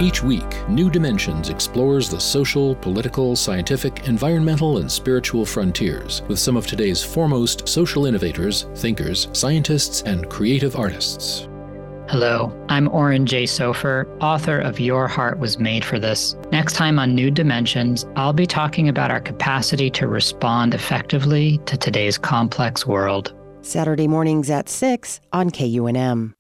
[0.02, 6.58] Each week, New Dimensions explores the social, political, scientific, environmental, and spiritual frontiers with some
[6.58, 11.48] of today's foremost social innovators, thinkers, scientists, and creative artists.
[12.10, 13.44] Hello, I'm Oren J.
[13.44, 16.36] Sofer, author of Your Heart Was Made for This.
[16.52, 21.78] Next time on New Dimensions, I'll be talking about our capacity to respond effectively to
[21.78, 23.36] today's complex world.
[23.62, 26.34] Saturday mornings at 6 on KUNM.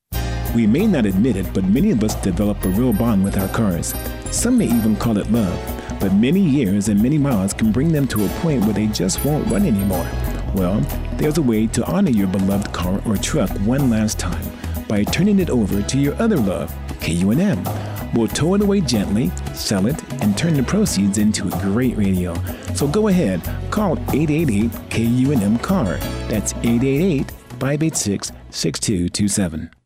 [0.54, 3.47] We may not admit it, but many of us develop a real bond with our
[3.49, 3.93] cars.
[4.32, 5.58] Some may even call it love,
[5.99, 9.24] but many years and many miles can bring them to a point where they just
[9.24, 10.06] won't run anymore.
[10.54, 10.82] Well,
[11.16, 14.43] there's a way to honor your beloved car or truck one last time
[14.89, 18.14] by turning it over to your other love, KUNM.
[18.14, 22.34] We'll tow it away gently, sell it, and turn the proceeds into a great radio.
[22.74, 23.41] So go ahead,
[23.72, 25.95] call 888 KUNM CAR.
[26.28, 29.81] That's 888 586 6227.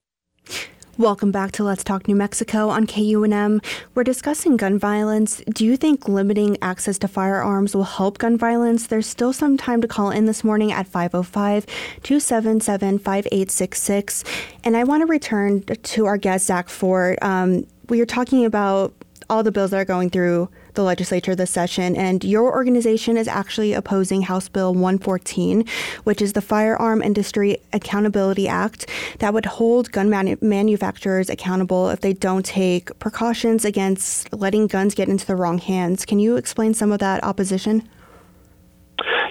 [0.97, 3.61] Welcome back to Let's Talk New Mexico on KUNM.
[3.93, 5.43] We're discussing gun violence.
[5.53, 8.87] Do you think limiting access to firearms will help gun violence?
[8.87, 11.65] There's still some time to call in this morning at 505
[12.01, 14.23] 277 5866.
[14.63, 17.19] And I want to return to our guest, Zach Fort.
[17.21, 18.93] Um, we are talking about
[19.29, 23.27] all the bills that are going through the legislature this session, and your organization is
[23.27, 25.65] actually opposing House Bill 114,
[26.03, 32.01] which is the Firearm Industry Accountability Act that would hold gun manu- manufacturers accountable if
[32.01, 36.05] they don't take precautions against letting guns get into the wrong hands.
[36.05, 37.87] Can you explain some of that opposition?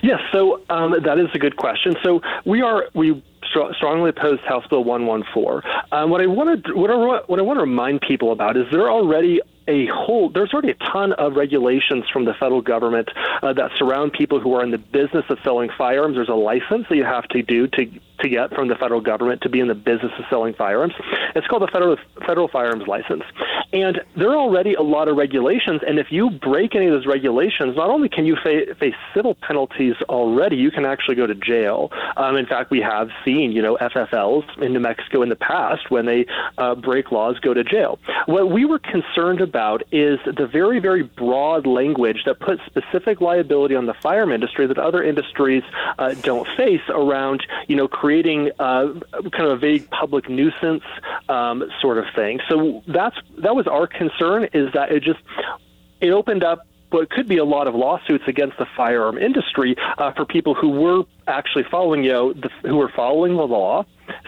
[0.03, 1.95] Yes, so um, that is a good question.
[2.03, 3.22] So we are we
[3.76, 5.70] strongly opposed House Bill 114.
[5.92, 6.95] Um, what I want to what I,
[7.26, 10.71] what I want to remind people about is there are already a whole there's already
[10.71, 13.09] a ton of regulations from the federal government
[13.43, 16.17] uh, that surround people who are in the business of selling firearms.
[16.17, 17.87] There's a license that you have to do to
[18.21, 20.95] to get from the federal government to be in the business of selling firearms.
[21.35, 21.97] It's called the federal
[22.27, 23.25] federal firearms license,
[23.73, 25.81] and there are already a lot of regulations.
[25.87, 29.35] And if you break any of those regulations, not only can you fa- face civil
[29.35, 31.91] penalties already, you can actually go to jail.
[32.17, 35.91] Um, in fact, we have seen you know FFLs in New Mexico in the past
[35.91, 36.27] when they
[36.59, 37.99] uh, break laws go to jail.
[38.27, 39.54] What we were concerned about
[39.93, 44.79] is the very very broad language that puts specific liability on the firearm industry that
[44.79, 45.63] other industries
[45.99, 48.93] uh, don't face around you know creating uh,
[49.33, 50.85] kind of a vague public nuisance
[51.29, 52.41] um, sort of thing.
[52.49, 55.21] So that's that was our concern is that it just
[56.01, 60.13] it opened up what could be a lot of lawsuits against the firearm industry uh,
[60.13, 63.85] for people who were actually following, you know, the, who were following the law,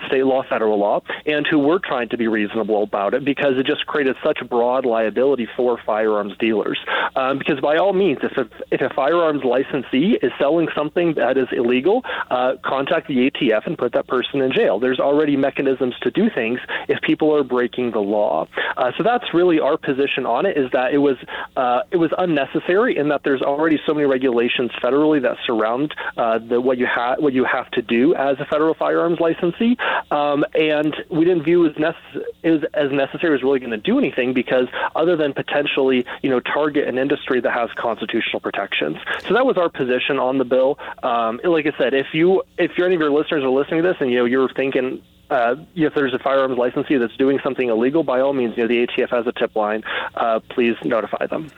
[0.06, 3.66] state law, federal law, and who were trying to be reasonable about it because it
[3.66, 6.78] just created such broad liability for firearms dealers.
[7.14, 11.36] Um, because by all means, if a, if a firearms licensee is selling something that
[11.36, 14.78] is illegal, uh, contact the ATF and put that person in jail.
[14.78, 18.46] There's already mechanisms to do things if people are breaking the law.
[18.76, 21.16] Uh, so that's really our position on it: is that it was
[21.56, 26.38] uh, it was unnecessary and that there's already so many regulations federally that surround uh,
[26.38, 29.65] the what you have what you have to do as a federal firearms licensee,
[30.10, 33.98] um, and we didn't view as, necess- as, as necessary as really going to do
[33.98, 38.96] anything because other than potentially you know target an industry that has constitutional protections.
[39.26, 40.78] So that was our position on the bill.
[41.02, 43.96] Um, like I said, if you if any of your listeners are listening to this
[44.00, 48.04] and you know you're thinking uh, if there's a firearms licensee that's doing something illegal,
[48.04, 49.82] by all means, you know the ATF has a tip line.
[50.14, 51.50] Uh, please notify them.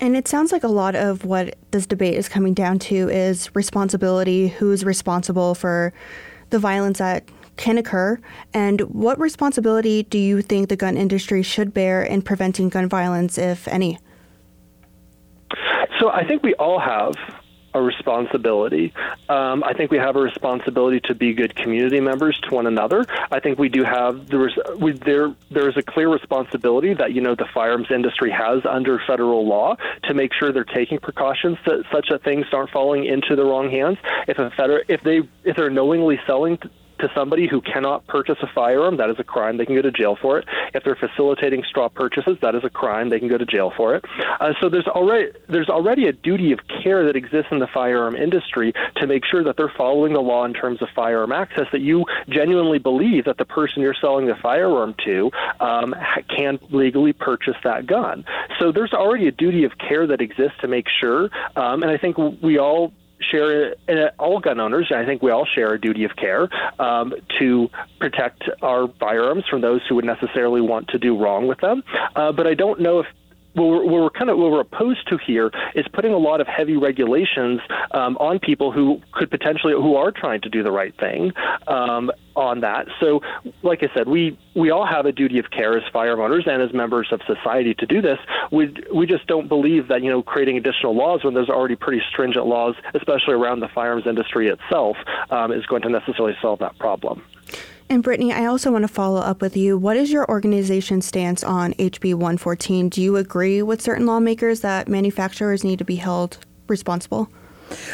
[0.00, 3.54] And it sounds like a lot of what this debate is coming down to is
[3.54, 5.92] responsibility who's responsible for
[6.52, 7.24] the violence that
[7.56, 8.18] can occur,
[8.54, 13.36] and what responsibility do you think the gun industry should bear in preventing gun violence,
[13.36, 13.98] if any?
[15.98, 17.14] So I think we all have
[17.74, 18.92] a responsibility.
[19.28, 23.04] Um, I think we have a responsibility to be good community members to one another.
[23.30, 27.12] I think we do have there is we, there there is a clear responsibility that
[27.12, 31.58] you know the firearms industry has under federal law to make sure they're taking precautions
[31.66, 33.98] that such that things aren't falling into the wrong hands.
[34.28, 36.58] If a federal if they if they're knowingly selling
[37.02, 39.58] to somebody who cannot purchase a firearm, that is a crime.
[39.58, 40.48] They can go to jail for it.
[40.74, 43.10] If they're facilitating straw purchases, that is a crime.
[43.10, 44.04] They can go to jail for it.
[44.40, 48.16] Uh, so there's already there's already a duty of care that exists in the firearm
[48.16, 51.66] industry to make sure that they're following the law in terms of firearm access.
[51.72, 55.30] That you genuinely believe that the person you're selling the firearm to
[55.60, 55.94] um,
[56.34, 58.24] can legally purchase that gun.
[58.58, 61.30] So there's already a duty of care that exists to make sure.
[61.56, 62.92] Um, and I think we all
[63.22, 66.48] share, and all gun owners, I think we all share a duty of care
[66.80, 71.60] um, to protect our firearms from those who would necessarily want to do wrong with
[71.60, 71.82] them.
[72.14, 73.06] Uh, but I don't know if
[73.54, 76.40] what we're, what we're, kind of what we're opposed to here is putting a lot
[76.40, 77.60] of heavy regulations
[77.92, 81.32] um, on people who could potentially who are trying to do the right thing
[81.66, 82.86] um, on that.
[83.00, 83.20] So,
[83.62, 86.62] like I said, we we all have a duty of care as firearm owners and
[86.62, 88.18] as members of society to do this.
[88.50, 92.02] We we just don't believe that you know creating additional laws when there's already pretty
[92.10, 94.96] stringent laws, especially around the firearms industry itself,
[95.30, 97.22] um, is going to necessarily solve that problem.
[97.92, 99.76] And Brittany, I also want to follow up with you.
[99.76, 102.88] What is your organization's stance on HB 114?
[102.88, 106.38] Do you agree with certain lawmakers that manufacturers need to be held
[106.68, 107.28] responsible?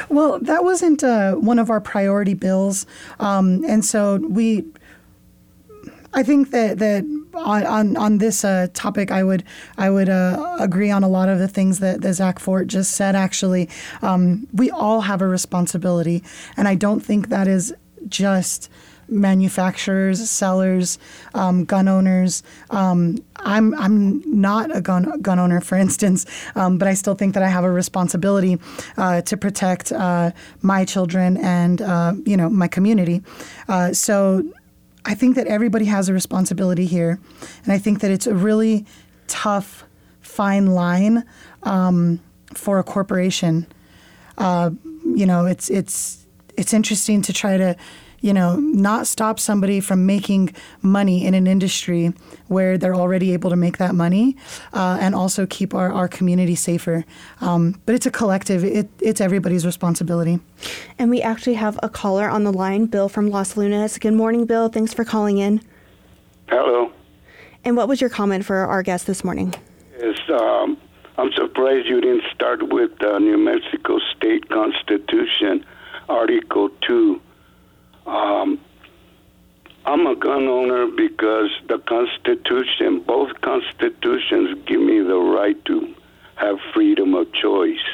[0.08, 2.86] Well, that wasn't uh, one of our priority bills,
[3.18, 4.64] um, and so we.
[6.14, 9.42] I think that that on on, this uh, topic, I would
[9.78, 12.92] I would uh, agree on a lot of the things that, that Zach Fort just
[12.92, 13.16] said.
[13.16, 13.68] Actually,
[14.02, 16.22] um, we all have a responsibility,
[16.56, 17.74] and I don't think that is
[18.08, 18.70] just
[19.08, 20.98] manufacturers, sellers,
[21.34, 22.42] um, gun owners.
[22.70, 27.34] Um, I'm I'm not a gun gun owner, for instance, um, but I still think
[27.34, 28.58] that I have a responsibility
[28.96, 30.32] uh, to protect uh,
[30.62, 33.22] my children and uh, you know my community.
[33.68, 34.44] Uh, so
[35.04, 37.18] I think that everybody has a responsibility here,
[37.64, 38.84] and I think that it's a really
[39.26, 39.84] tough,
[40.20, 41.24] fine line
[41.62, 42.20] um,
[42.54, 43.66] for a corporation.
[44.36, 44.70] Uh,
[45.04, 47.76] you know, it's it's it's interesting to try to
[48.20, 52.12] you know, not stop somebody from making money in an industry
[52.48, 54.36] where they're already able to make that money
[54.72, 57.04] uh, and also keep our, our community safer.
[57.40, 60.40] Um, but it's a collective, it, it's everybody's responsibility.
[60.98, 63.98] And we actually have a caller on the line, Bill from Los Lunas.
[63.98, 64.68] Good morning, Bill.
[64.68, 65.60] Thanks for calling in.
[66.48, 66.92] Hello.
[67.64, 69.54] And what was your comment for our guest this morning?
[69.98, 70.78] Yes, um,
[71.18, 75.64] I'm surprised you didn't start with the New Mexico State Constitution,
[76.08, 77.20] Article 2
[78.08, 78.60] um,
[79.84, 85.94] I'm a gun owner because the Constitution, both constitutions, give me the right to
[86.36, 87.88] have freedom of choice.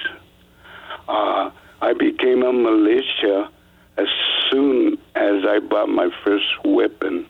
[1.09, 1.51] Uh,
[1.81, 3.51] I became a militia
[3.97, 4.09] as
[4.51, 7.27] soon as I bought my first weapon.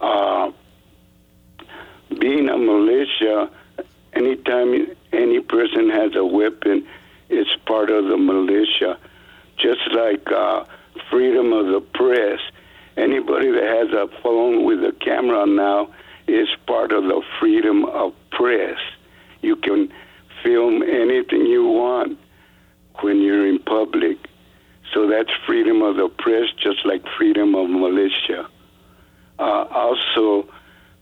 [0.00, 0.50] Uh,
[2.18, 3.50] being a militia,
[4.14, 6.86] anytime any person has a weapon,
[7.28, 8.98] it's part of the militia.
[9.58, 10.64] Just like uh,
[11.10, 12.40] freedom of the press.
[12.96, 15.94] Anybody that has a phone with a camera now
[16.26, 18.78] is part of the freedom of press.
[19.40, 19.92] You can
[20.42, 22.18] film anything you want
[23.00, 24.18] when you're in public.
[24.92, 28.48] So that's freedom of the press, just like freedom of militia.
[29.38, 30.48] Uh, also,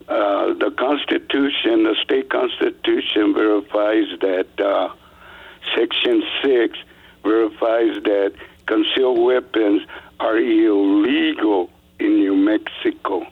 [0.07, 4.89] uh, the Constitution, the state Constitution verifies that uh,
[5.75, 6.77] Section 6
[7.23, 8.33] verifies that
[8.67, 9.81] concealed weapons
[10.19, 13.25] are illegal in New Mexico.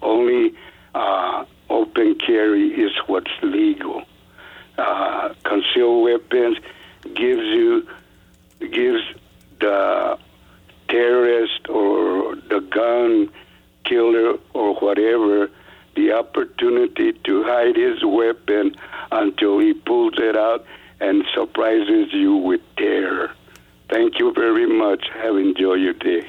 [0.00, 0.54] Only
[0.94, 4.02] uh, open carry is what's legal.
[4.78, 6.56] Uh, concealed weapons
[7.14, 7.86] gives you
[8.60, 9.02] gives
[9.60, 10.18] the
[10.88, 13.28] terrorist or the gun
[13.84, 15.50] killer or whatever
[15.94, 18.74] the opportunity to hide his weapon
[19.10, 20.64] until he pulls it out
[21.00, 23.30] and surprises you with terror.
[23.92, 25.06] Thank you very much.
[25.14, 26.26] Have enjoyed your day.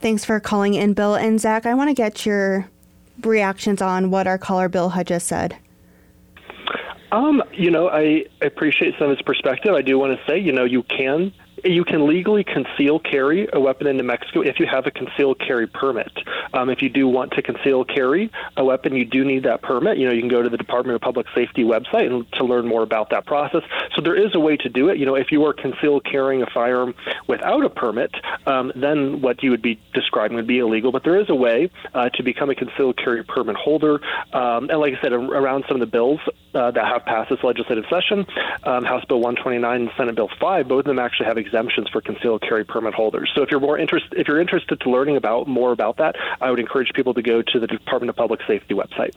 [0.00, 1.14] Thanks for calling in, Bill.
[1.14, 2.70] And Zach, I want to get your
[3.22, 5.56] reactions on what our caller Bill had just said.
[7.12, 9.74] Um, you know, I appreciate some of his perspective.
[9.74, 11.32] I do want to say, you know, you can
[11.64, 15.38] you can legally conceal carry a weapon in New Mexico if you have a concealed
[15.40, 16.12] carry permit.
[16.52, 19.98] Um, if you do want to conceal carry a weapon, you do need that permit.
[19.98, 22.66] You know, you can go to the Department of Public Safety website and to learn
[22.66, 23.62] more about that process.
[23.94, 24.98] So there is a way to do it.
[24.98, 26.94] You know, if you are concealed carrying a firearm
[27.26, 28.14] without a permit,
[28.46, 30.92] um, then what you would be describing would be illegal.
[30.92, 34.00] But there is a way uh, to become a concealed carry permit holder.
[34.32, 36.20] Um, and like I said, around some of the bills
[36.54, 38.26] uh, that have passed this legislative session,
[38.64, 42.00] um, House Bill 129 and Senate Bill 5, both of them actually have exemptions for
[42.00, 43.30] concealed carry permit holders.
[43.32, 46.50] So if you're more interested, if you're interested to learning about more about that, I
[46.50, 49.16] would encourage people to go to the Department of Public Safety website.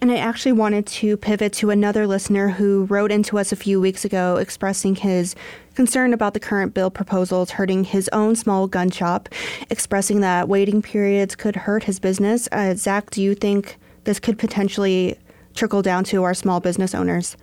[0.00, 3.80] And I actually wanted to pivot to another listener who wrote into us a few
[3.80, 5.34] weeks ago expressing his
[5.74, 9.28] concern about the current bill proposals hurting his own small gun shop,
[9.68, 12.48] expressing that waiting periods could hurt his business.
[12.52, 15.16] Uh, Zach, do you think this could potentially
[15.54, 17.36] trickle down to our small business owners?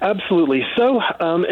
[0.00, 0.62] Absolutely.
[0.76, 1.46] So, um,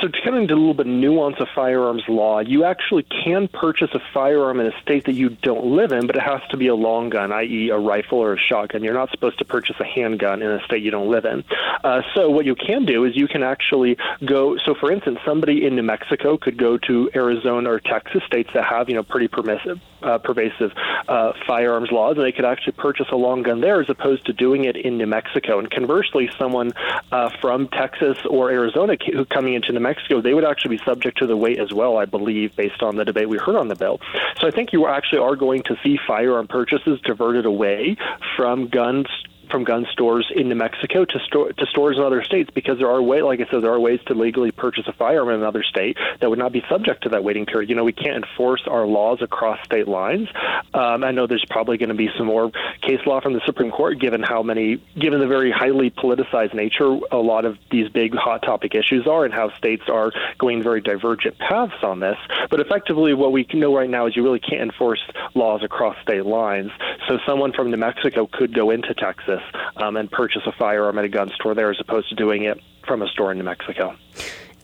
[0.00, 3.48] so to kind into a little bit of nuance of firearms law, you actually can
[3.48, 6.56] purchase a firearm in a state that you don't live in, but it has to
[6.56, 8.82] be a long gun, i.e., a rifle or a shotgun.
[8.82, 11.44] You're not supposed to purchase a handgun in a state you don't live in.
[11.84, 14.56] Uh, so, what you can do is you can actually go.
[14.58, 18.64] So, for instance, somebody in New Mexico could go to Arizona or Texas, states that
[18.64, 20.72] have you know pretty permissive, uh, pervasive
[21.08, 24.32] uh, firearms laws, and they could actually purchase a long gun there as opposed to
[24.32, 25.58] doing it in New Mexico.
[25.58, 26.72] And conversely, someone
[27.12, 31.18] uh, from Texas or Arizona who coming into New Mexico, they would actually be subject
[31.18, 33.76] to the wait as well, I believe, based on the debate we heard on the
[33.76, 34.00] bill.
[34.40, 37.96] So I think you actually are going to see firearm purchases diverted away
[38.36, 39.06] from guns
[39.50, 42.90] from gun stores in New Mexico to store to stores in other states because there
[42.90, 45.62] are way, like I said, there are ways to legally purchase a firearm in another
[45.62, 47.70] state that would not be subject to that waiting period.
[47.70, 50.28] You know, we can't enforce our laws across state lines.
[50.74, 52.50] Um, I know there's probably going to be some more
[52.82, 56.98] case law from the Supreme Court, given how many, given the very highly politicized nature
[57.10, 60.80] a lot of these big hot topic issues are, and how states are going very
[60.80, 62.16] divergent paths on this.
[62.50, 65.00] But effectively, what we know right now is you really can't enforce
[65.34, 66.70] laws across state lines.
[67.08, 69.35] So someone from New Mexico could go into Texas
[69.76, 72.60] um, and purchase a firearm at a gun store there, as opposed to doing it
[72.86, 73.96] from a store in New Mexico.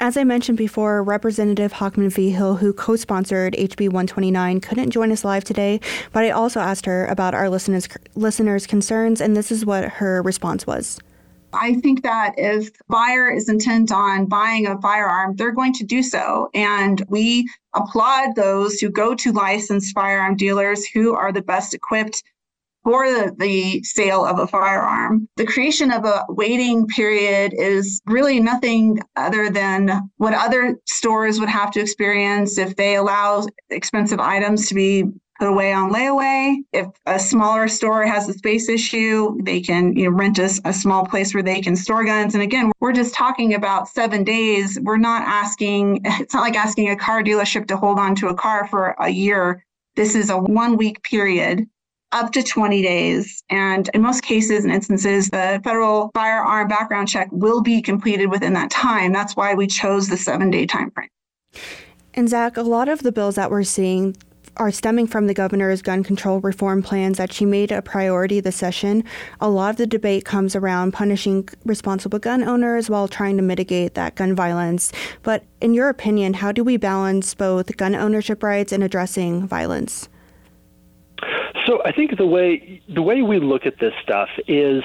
[0.01, 5.25] As I mentioned before, Representative Hochman Vigil, who co sponsored HB 129, couldn't join us
[5.25, 5.81] live today,
[6.13, 10.21] but I also asked her about our listeners, listeners' concerns, and this is what her
[10.23, 10.99] response was.
[11.53, 16.03] I think that if buyer is intent on buying a firearm, they're going to do
[16.03, 16.49] so.
[16.55, 22.23] And we applaud those who go to licensed firearm dealers who are the best equipped
[22.85, 25.29] for the, the sale of a firearm.
[25.37, 31.49] The creation of a waiting period is really nothing other than what other stores would
[31.49, 35.05] have to experience if they allow expensive items to be
[35.39, 36.57] put away on layaway.
[36.73, 40.73] If a smaller store has a space issue, they can you know, rent a, a
[40.73, 42.35] small place where they can store guns.
[42.35, 44.79] And again, we're just talking about seven days.
[44.81, 48.35] We're not asking, it's not like asking a car dealership to hold on to a
[48.35, 49.65] car for a year.
[49.97, 51.67] This is a one week period
[52.13, 53.43] up to 20 days.
[53.51, 58.53] And in most cases and instances, the federal firearm background check will be completed within
[58.55, 59.13] that time.
[59.13, 61.09] That's why we chose the seven day time frame.
[62.15, 64.17] And Zach, a lot of the bills that we're seeing
[64.59, 68.57] are stemming from the governor's gun control reform plans that she made a priority this
[68.57, 69.03] session.
[69.41, 73.95] A lot of the debate comes around punishing responsible gun owners while trying to mitigate
[73.95, 74.93] that gun violence.
[75.23, 80.09] But in your opinion, how do we balance both gun ownership rights and addressing violence?
[81.67, 84.83] So I think the way the way we look at this stuff is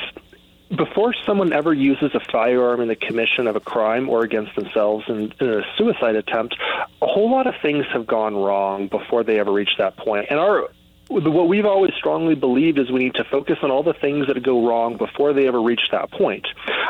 [0.76, 5.06] before someone ever uses a firearm in the commission of a crime or against themselves
[5.08, 6.58] in, in, a suicide attempt,
[7.02, 10.28] a whole lot of things have gone wrong before they ever reach that point.
[10.30, 10.70] And our
[11.10, 14.44] what we've always strongly believed is we need to focus on all the things that
[14.44, 16.46] go wrong before they ever reach that point.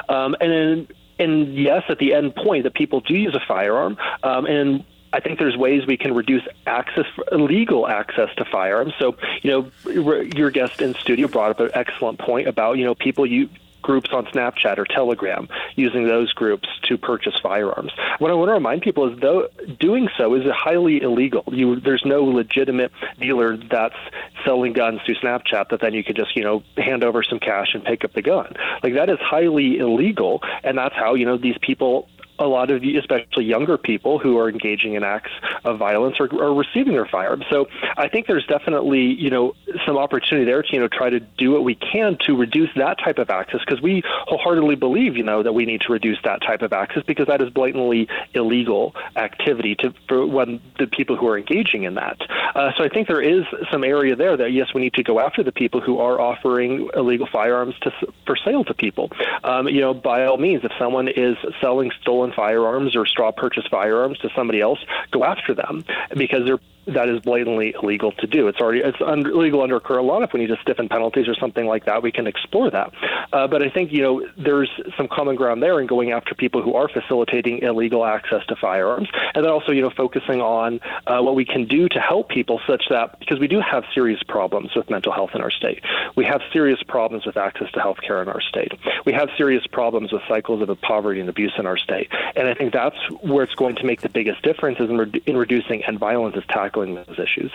[0.09, 4.45] Um, and and yes, at the end point, that people do use a firearm, um,
[4.45, 4.83] and
[5.13, 8.93] I think there's ways we can reduce access, legal access to firearms.
[8.99, 12.95] So, you know, your guest in studio brought up an excellent point about, you know,
[12.95, 13.49] people you
[13.87, 17.93] groups on Snapchat or Telegram, using those groups to purchase firearms.
[18.19, 19.47] What I want to remind people is though
[19.79, 21.45] doing so is highly illegal.
[21.47, 23.95] You, there's no legitimate dealer that's
[24.43, 27.73] selling guns through Snapchat that then you could just you know hand over some cash
[27.73, 28.53] and pick up the gun.
[28.83, 32.83] Like that is highly illegal, and that's how you know these people a lot of
[32.83, 35.31] especially younger people who are engaging in acts
[35.65, 37.45] of violence are, are receiving their firearms.
[37.49, 37.67] So
[37.97, 41.51] I think there's definitely you know some opportunity there to you know try to do
[41.51, 45.43] what we can to reduce that type of access because we wholeheartedly believe you know
[45.43, 49.75] that we need to reduce that type of access because that is blatantly illegal activity
[49.75, 52.17] to for when the people who are engaging in that.
[52.55, 55.19] Uh, so I think there is some area there that yes we need to go
[55.19, 57.91] after the people who are offering illegal firearms to
[58.25, 59.11] for sale to people.
[59.43, 63.31] Um, you know by all means if someone is selling stolen stolen firearms or straw
[63.31, 64.79] purchase firearms to somebody else,
[65.11, 65.83] go after them
[66.15, 68.47] because they're that is blatantly illegal to do.
[68.47, 70.21] It's already it's illegal under current law.
[70.21, 72.93] If we need to stiffen penalties or something like that, we can explore that.
[73.33, 76.61] Uh, but I think you know there's some common ground there in going after people
[76.61, 81.21] who are facilitating illegal access to firearms, and then also you know focusing on uh,
[81.21, 84.71] what we can do to help people, such that because we do have serious problems
[84.75, 85.83] with mental health in our state,
[86.15, 88.71] we have serious problems with access to health care in our state,
[89.05, 92.53] we have serious problems with cycles of poverty and abuse in our state, and I
[92.53, 95.83] think that's where it's going to make the biggest difference is in, re- in reducing
[95.83, 97.51] and violence is tackling tackling those issues.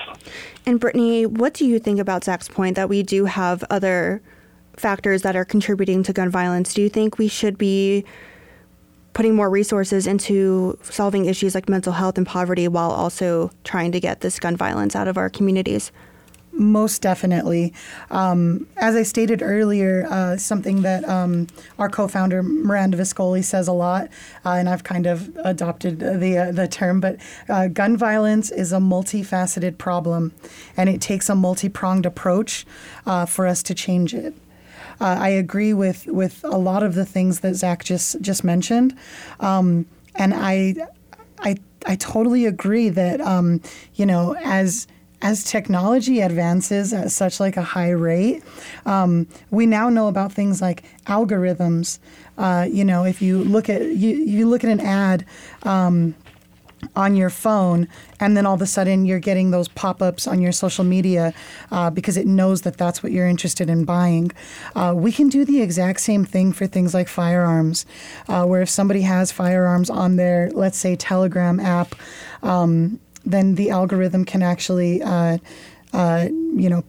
[0.66, 4.22] And Brittany, what do you think about Zach's point that we do have other
[4.76, 6.74] factors that are contributing to gun violence?
[6.74, 8.04] Do you think we should be
[9.12, 14.00] putting more resources into solving issues like mental health and poverty while also trying to
[14.00, 15.92] get this gun violence out of our communities?
[16.54, 17.72] Most definitely.
[18.10, 21.46] Um, as I stated earlier, uh, something that um,
[21.78, 24.08] our co-founder Miranda Viscoli says a lot,
[24.44, 27.16] uh, and I've kind of adopted the uh, the term, but
[27.48, 30.32] uh, gun violence is a multifaceted problem,
[30.76, 32.66] and it takes a multi-pronged approach
[33.06, 34.34] uh, for us to change it.
[35.00, 38.94] Uh, I agree with with a lot of the things that Zach just just mentioned,
[39.40, 39.86] um,
[40.16, 40.74] and I
[41.38, 43.62] I I totally agree that um,
[43.94, 44.86] you know as
[45.22, 48.42] as technology advances at such like a high rate,
[48.86, 51.98] um, we now know about things like algorithms.
[52.36, 55.24] Uh, you know, if you look at you, you look at an ad.
[55.62, 56.14] Um,
[56.96, 57.86] on your phone,
[58.20, 61.32] and then all of a sudden you're getting those pop ups on your social media
[61.70, 64.30] uh, because it knows that that's what you're interested in buying.
[64.74, 67.86] Uh, we can do the exact same thing for things like firearms,
[68.28, 71.94] uh, where if somebody has firearms on their, let's say, Telegram app,
[72.42, 75.02] um, then the algorithm can actually.
[75.02, 75.38] Uh,
[75.92, 76.82] uh, you know,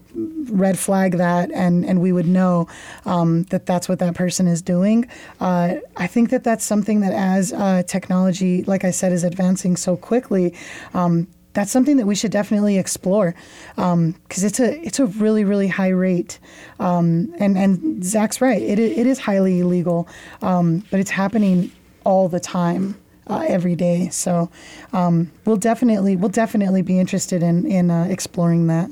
[0.49, 2.67] red flag that, and and we would know
[3.05, 5.09] um, that that's what that person is doing.
[5.41, 9.75] Uh, I think that that's something that as uh, technology, like I said, is advancing
[9.75, 10.53] so quickly.
[10.93, 13.35] Um, that's something that we should definitely explore
[13.75, 16.39] because um, it's a it's a really really high rate,
[16.79, 18.61] um, and and Zach's right.
[18.61, 20.07] It it is highly illegal,
[20.41, 21.71] um, but it's happening
[22.05, 22.95] all the time
[23.27, 24.09] uh, every day.
[24.09, 24.49] So
[24.91, 28.89] um, we'll definitely we'll definitely be interested in in uh, exploring that.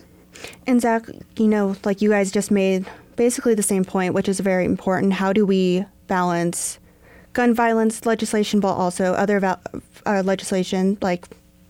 [0.66, 1.04] And Zach,
[1.38, 5.14] you know, like you guys just made basically the same point, which is very important.
[5.14, 6.80] How do we balance
[7.34, 9.62] gun violence legislation, but also other val-
[10.06, 11.28] uh, legislation like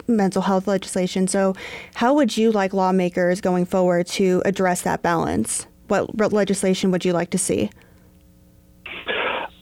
[0.07, 1.27] mental health legislation?
[1.27, 1.55] So,
[1.95, 5.67] how would you like lawmakers going forward to address that balance?
[5.87, 7.69] What legislation would you like to see?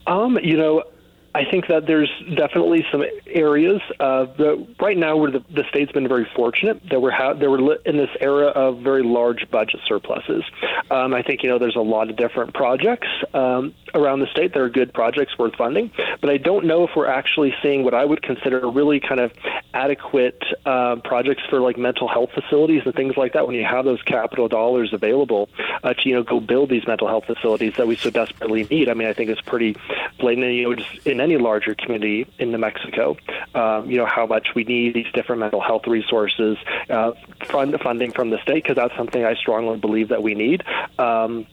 [0.06, 0.84] Um, you know,
[1.32, 3.80] I think that there's definitely some areas.
[4.00, 7.48] Uh, the, right now, where the, the state's been very fortunate that we're ha- that
[7.48, 10.42] we're in this era of very large budget surpluses.
[10.90, 14.54] Um, I think you know there's a lot of different projects um, around the state
[14.54, 17.94] that are good projects worth funding, but I don't know if we're actually seeing what
[17.94, 19.32] I would consider really kind of
[19.72, 23.46] adequate uh, projects for like mental health facilities and things like that.
[23.46, 25.48] When you have those capital dollars available
[25.84, 28.88] uh, to you know go build these mental health facilities that we so desperately need.
[28.88, 29.76] I mean, I think it's pretty
[30.18, 30.52] blatant.
[30.54, 33.16] You know, just in any larger community in New Mexico,
[33.54, 36.56] um, you know, how much we need these different mental health resources,
[36.88, 37.12] uh,
[37.46, 40.62] fund, funding from the state, because that's something I strongly believe that we need.
[40.98, 41.46] Um,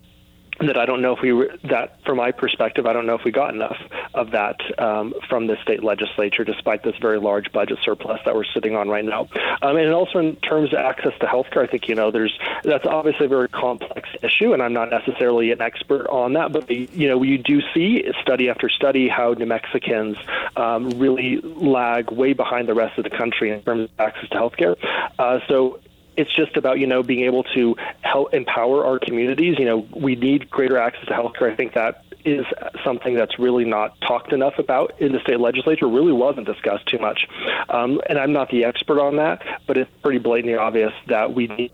[0.59, 1.31] that I don't know if we
[1.69, 3.77] that from my perspective, I don't know if we got enough
[4.13, 8.45] of that um, from the state legislature, despite this very large budget surplus that we're
[8.45, 9.27] sitting on right now.
[9.61, 12.85] Um, and also in terms of access to healthcare, I think you know there's that's
[12.85, 17.07] obviously a very complex issue, and I'm not necessarily an expert on that, but you
[17.07, 20.17] know you do see study after study how New Mexicans
[20.55, 24.35] um, really lag way behind the rest of the country in terms of access to
[24.35, 24.75] healthcare.
[25.19, 25.79] Uh, so
[26.17, 29.57] it's just about you know being able to help empower our communities.
[29.57, 31.51] You know, we need greater access to healthcare.
[31.51, 32.45] I think that is
[32.83, 35.87] something that's really not talked enough about in the state legislature.
[35.87, 37.27] Really wasn't discussed too much,
[37.69, 41.47] um, and I'm not the expert on that, but it's pretty blatantly obvious that we
[41.47, 41.71] need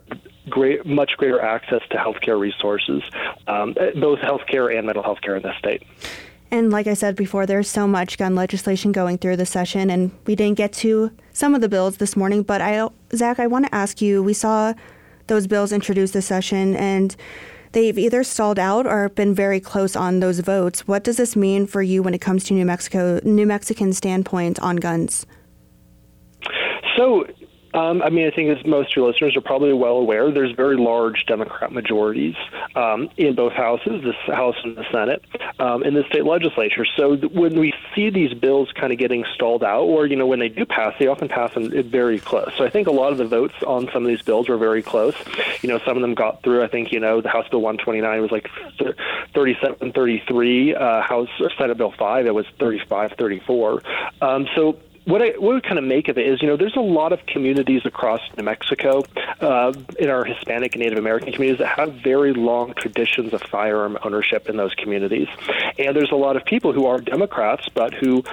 [0.50, 3.02] great, much greater access to healthcare resources,
[3.48, 5.84] um, both healthcare and mental health care in this state.
[6.52, 10.12] And like I said before, there's so much gun legislation going through the session, and
[10.28, 12.44] we didn't get to some of the bills this morning.
[12.44, 14.74] But I, Zach, I want to ask you: we saw
[15.28, 17.16] those bills introduced this session, and
[17.74, 20.88] they've either stalled out or been very close on those votes.
[20.88, 24.60] What does this mean for you when it comes to New Mexico, New Mexican standpoint
[24.60, 25.26] on guns?
[26.96, 27.26] So
[27.74, 30.56] um, I mean, I think as most of your listeners are probably well aware, there's
[30.56, 32.36] very large Democrat majorities
[32.76, 35.24] um, in both houses, the House and the Senate,
[35.60, 36.86] um, in the state legislature.
[36.86, 40.40] So when we see these bills kind of getting stalled out, or you know, when
[40.40, 42.52] they do pass, they often pass them very close.
[42.58, 44.84] So I think a lot of the votes on some of these bills were very
[44.84, 45.16] close.
[45.62, 46.64] You know, some of them got through.
[46.64, 48.50] I think you know the House Bill 129 was like
[49.34, 50.76] 37, 33.
[50.76, 53.82] Uh, House Senate Bill 5 it was 35, 34.
[54.22, 56.76] Um, so what I what we kind of make of it is, you know, there's
[56.76, 59.04] a lot of communities across New Mexico,
[59.42, 63.98] uh, in our Hispanic and Native American communities that have very long traditions of firearm
[64.04, 65.28] ownership in those communities,
[65.78, 68.24] and there's a lot of people who are Democrats but who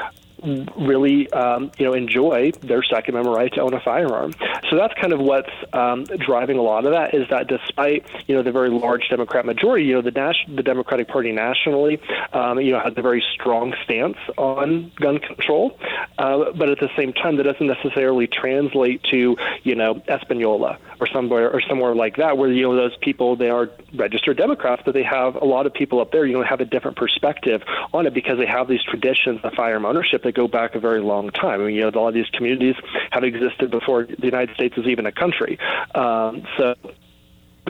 [0.77, 4.33] really um, you know enjoy their Second Amendment right to own a firearm.
[4.69, 8.35] So that's kind of what's um, driving a lot of that is that despite you
[8.35, 12.01] know the very large Democrat majority, you know the Nas- the Democratic Party nationally,
[12.33, 15.79] um, you know has a very strong stance on gun control,
[16.19, 21.07] uh, but at the same time that doesn't necessarily translate to you know Espanola or
[21.07, 24.95] somewhere or somewhere like that where you know those people they are registered Democrats, but
[24.95, 27.63] they have a lot of people up there you know have a different perspective
[27.93, 31.01] on it because they have these traditions of firearm ownership that go back a very
[31.01, 31.61] long time.
[31.61, 32.77] I mean, you know, a lot of these communities
[33.11, 35.59] have existed before the United States was even a country.
[35.95, 36.75] Um, so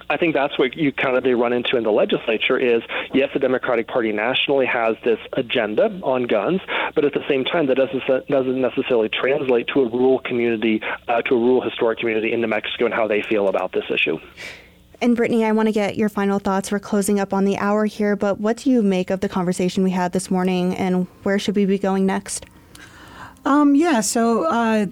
[0.08, 2.82] I think that's what you kind of they run into in the legislature is
[3.12, 6.60] yes, the Democratic Party nationally has this agenda on guns,
[6.94, 11.22] but at the same time, that doesn't doesn't necessarily translate to a rural community, uh,
[11.22, 14.18] to a rural historic community in New Mexico and how they feel about this issue.
[15.02, 16.70] And Brittany, I want to get your final thoughts.
[16.70, 19.82] We're closing up on the hour here, but what do you make of the conversation
[19.82, 22.44] we had this morning, and where should we be going next?
[23.46, 24.86] Um, yeah, so uh,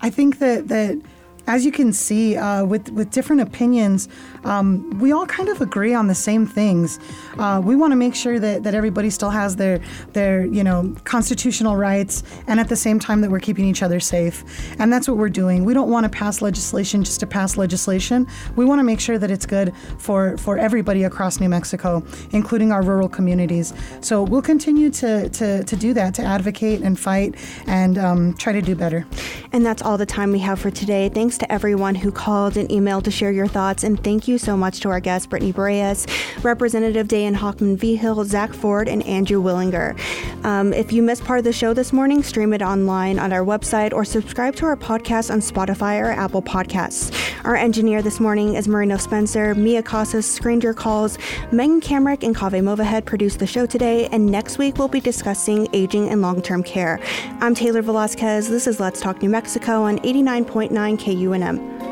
[0.00, 1.00] I think that that
[1.46, 4.08] as you can see, uh, with with different opinions,
[4.44, 6.98] um, we all kind of agree on the same things.
[7.38, 9.80] Uh, we want to make sure that, that everybody still has their
[10.12, 14.00] their you know constitutional rights, and at the same time that we're keeping each other
[14.00, 14.44] safe.
[14.78, 15.64] And that's what we're doing.
[15.64, 18.26] We don't want to pass legislation just to pass legislation.
[18.56, 22.72] We want to make sure that it's good for for everybody across New Mexico, including
[22.72, 23.72] our rural communities.
[24.00, 27.36] So we'll continue to to, to do that, to advocate and fight,
[27.66, 29.06] and um, try to do better.
[29.52, 31.08] And that's all the time we have for today.
[31.08, 34.56] Thanks to everyone who called and emailed to share your thoughts, and thank you so
[34.56, 36.06] much to our guests, Brittany Barreras,
[36.44, 39.98] Representative Dayan Hochman Vigil, Zach Fort, and Andrew Willinger.
[40.44, 43.44] Um, if you missed part of the show this morning, stream it online on our
[43.44, 47.12] website or subscribe to our podcast on Spotify or Apple Podcasts.
[47.44, 51.18] Our engineer this morning is Marino Spencer, Mia Casas, screened your calls,
[51.50, 55.68] Megan Kamerick and Kave Movahead produced the show today, and next week we'll be discussing
[55.72, 57.00] aging and long term care.
[57.40, 58.48] I'm Taylor Velasquez.
[58.48, 61.91] This is Let's Talk New Mexico on 89.9 KUNM.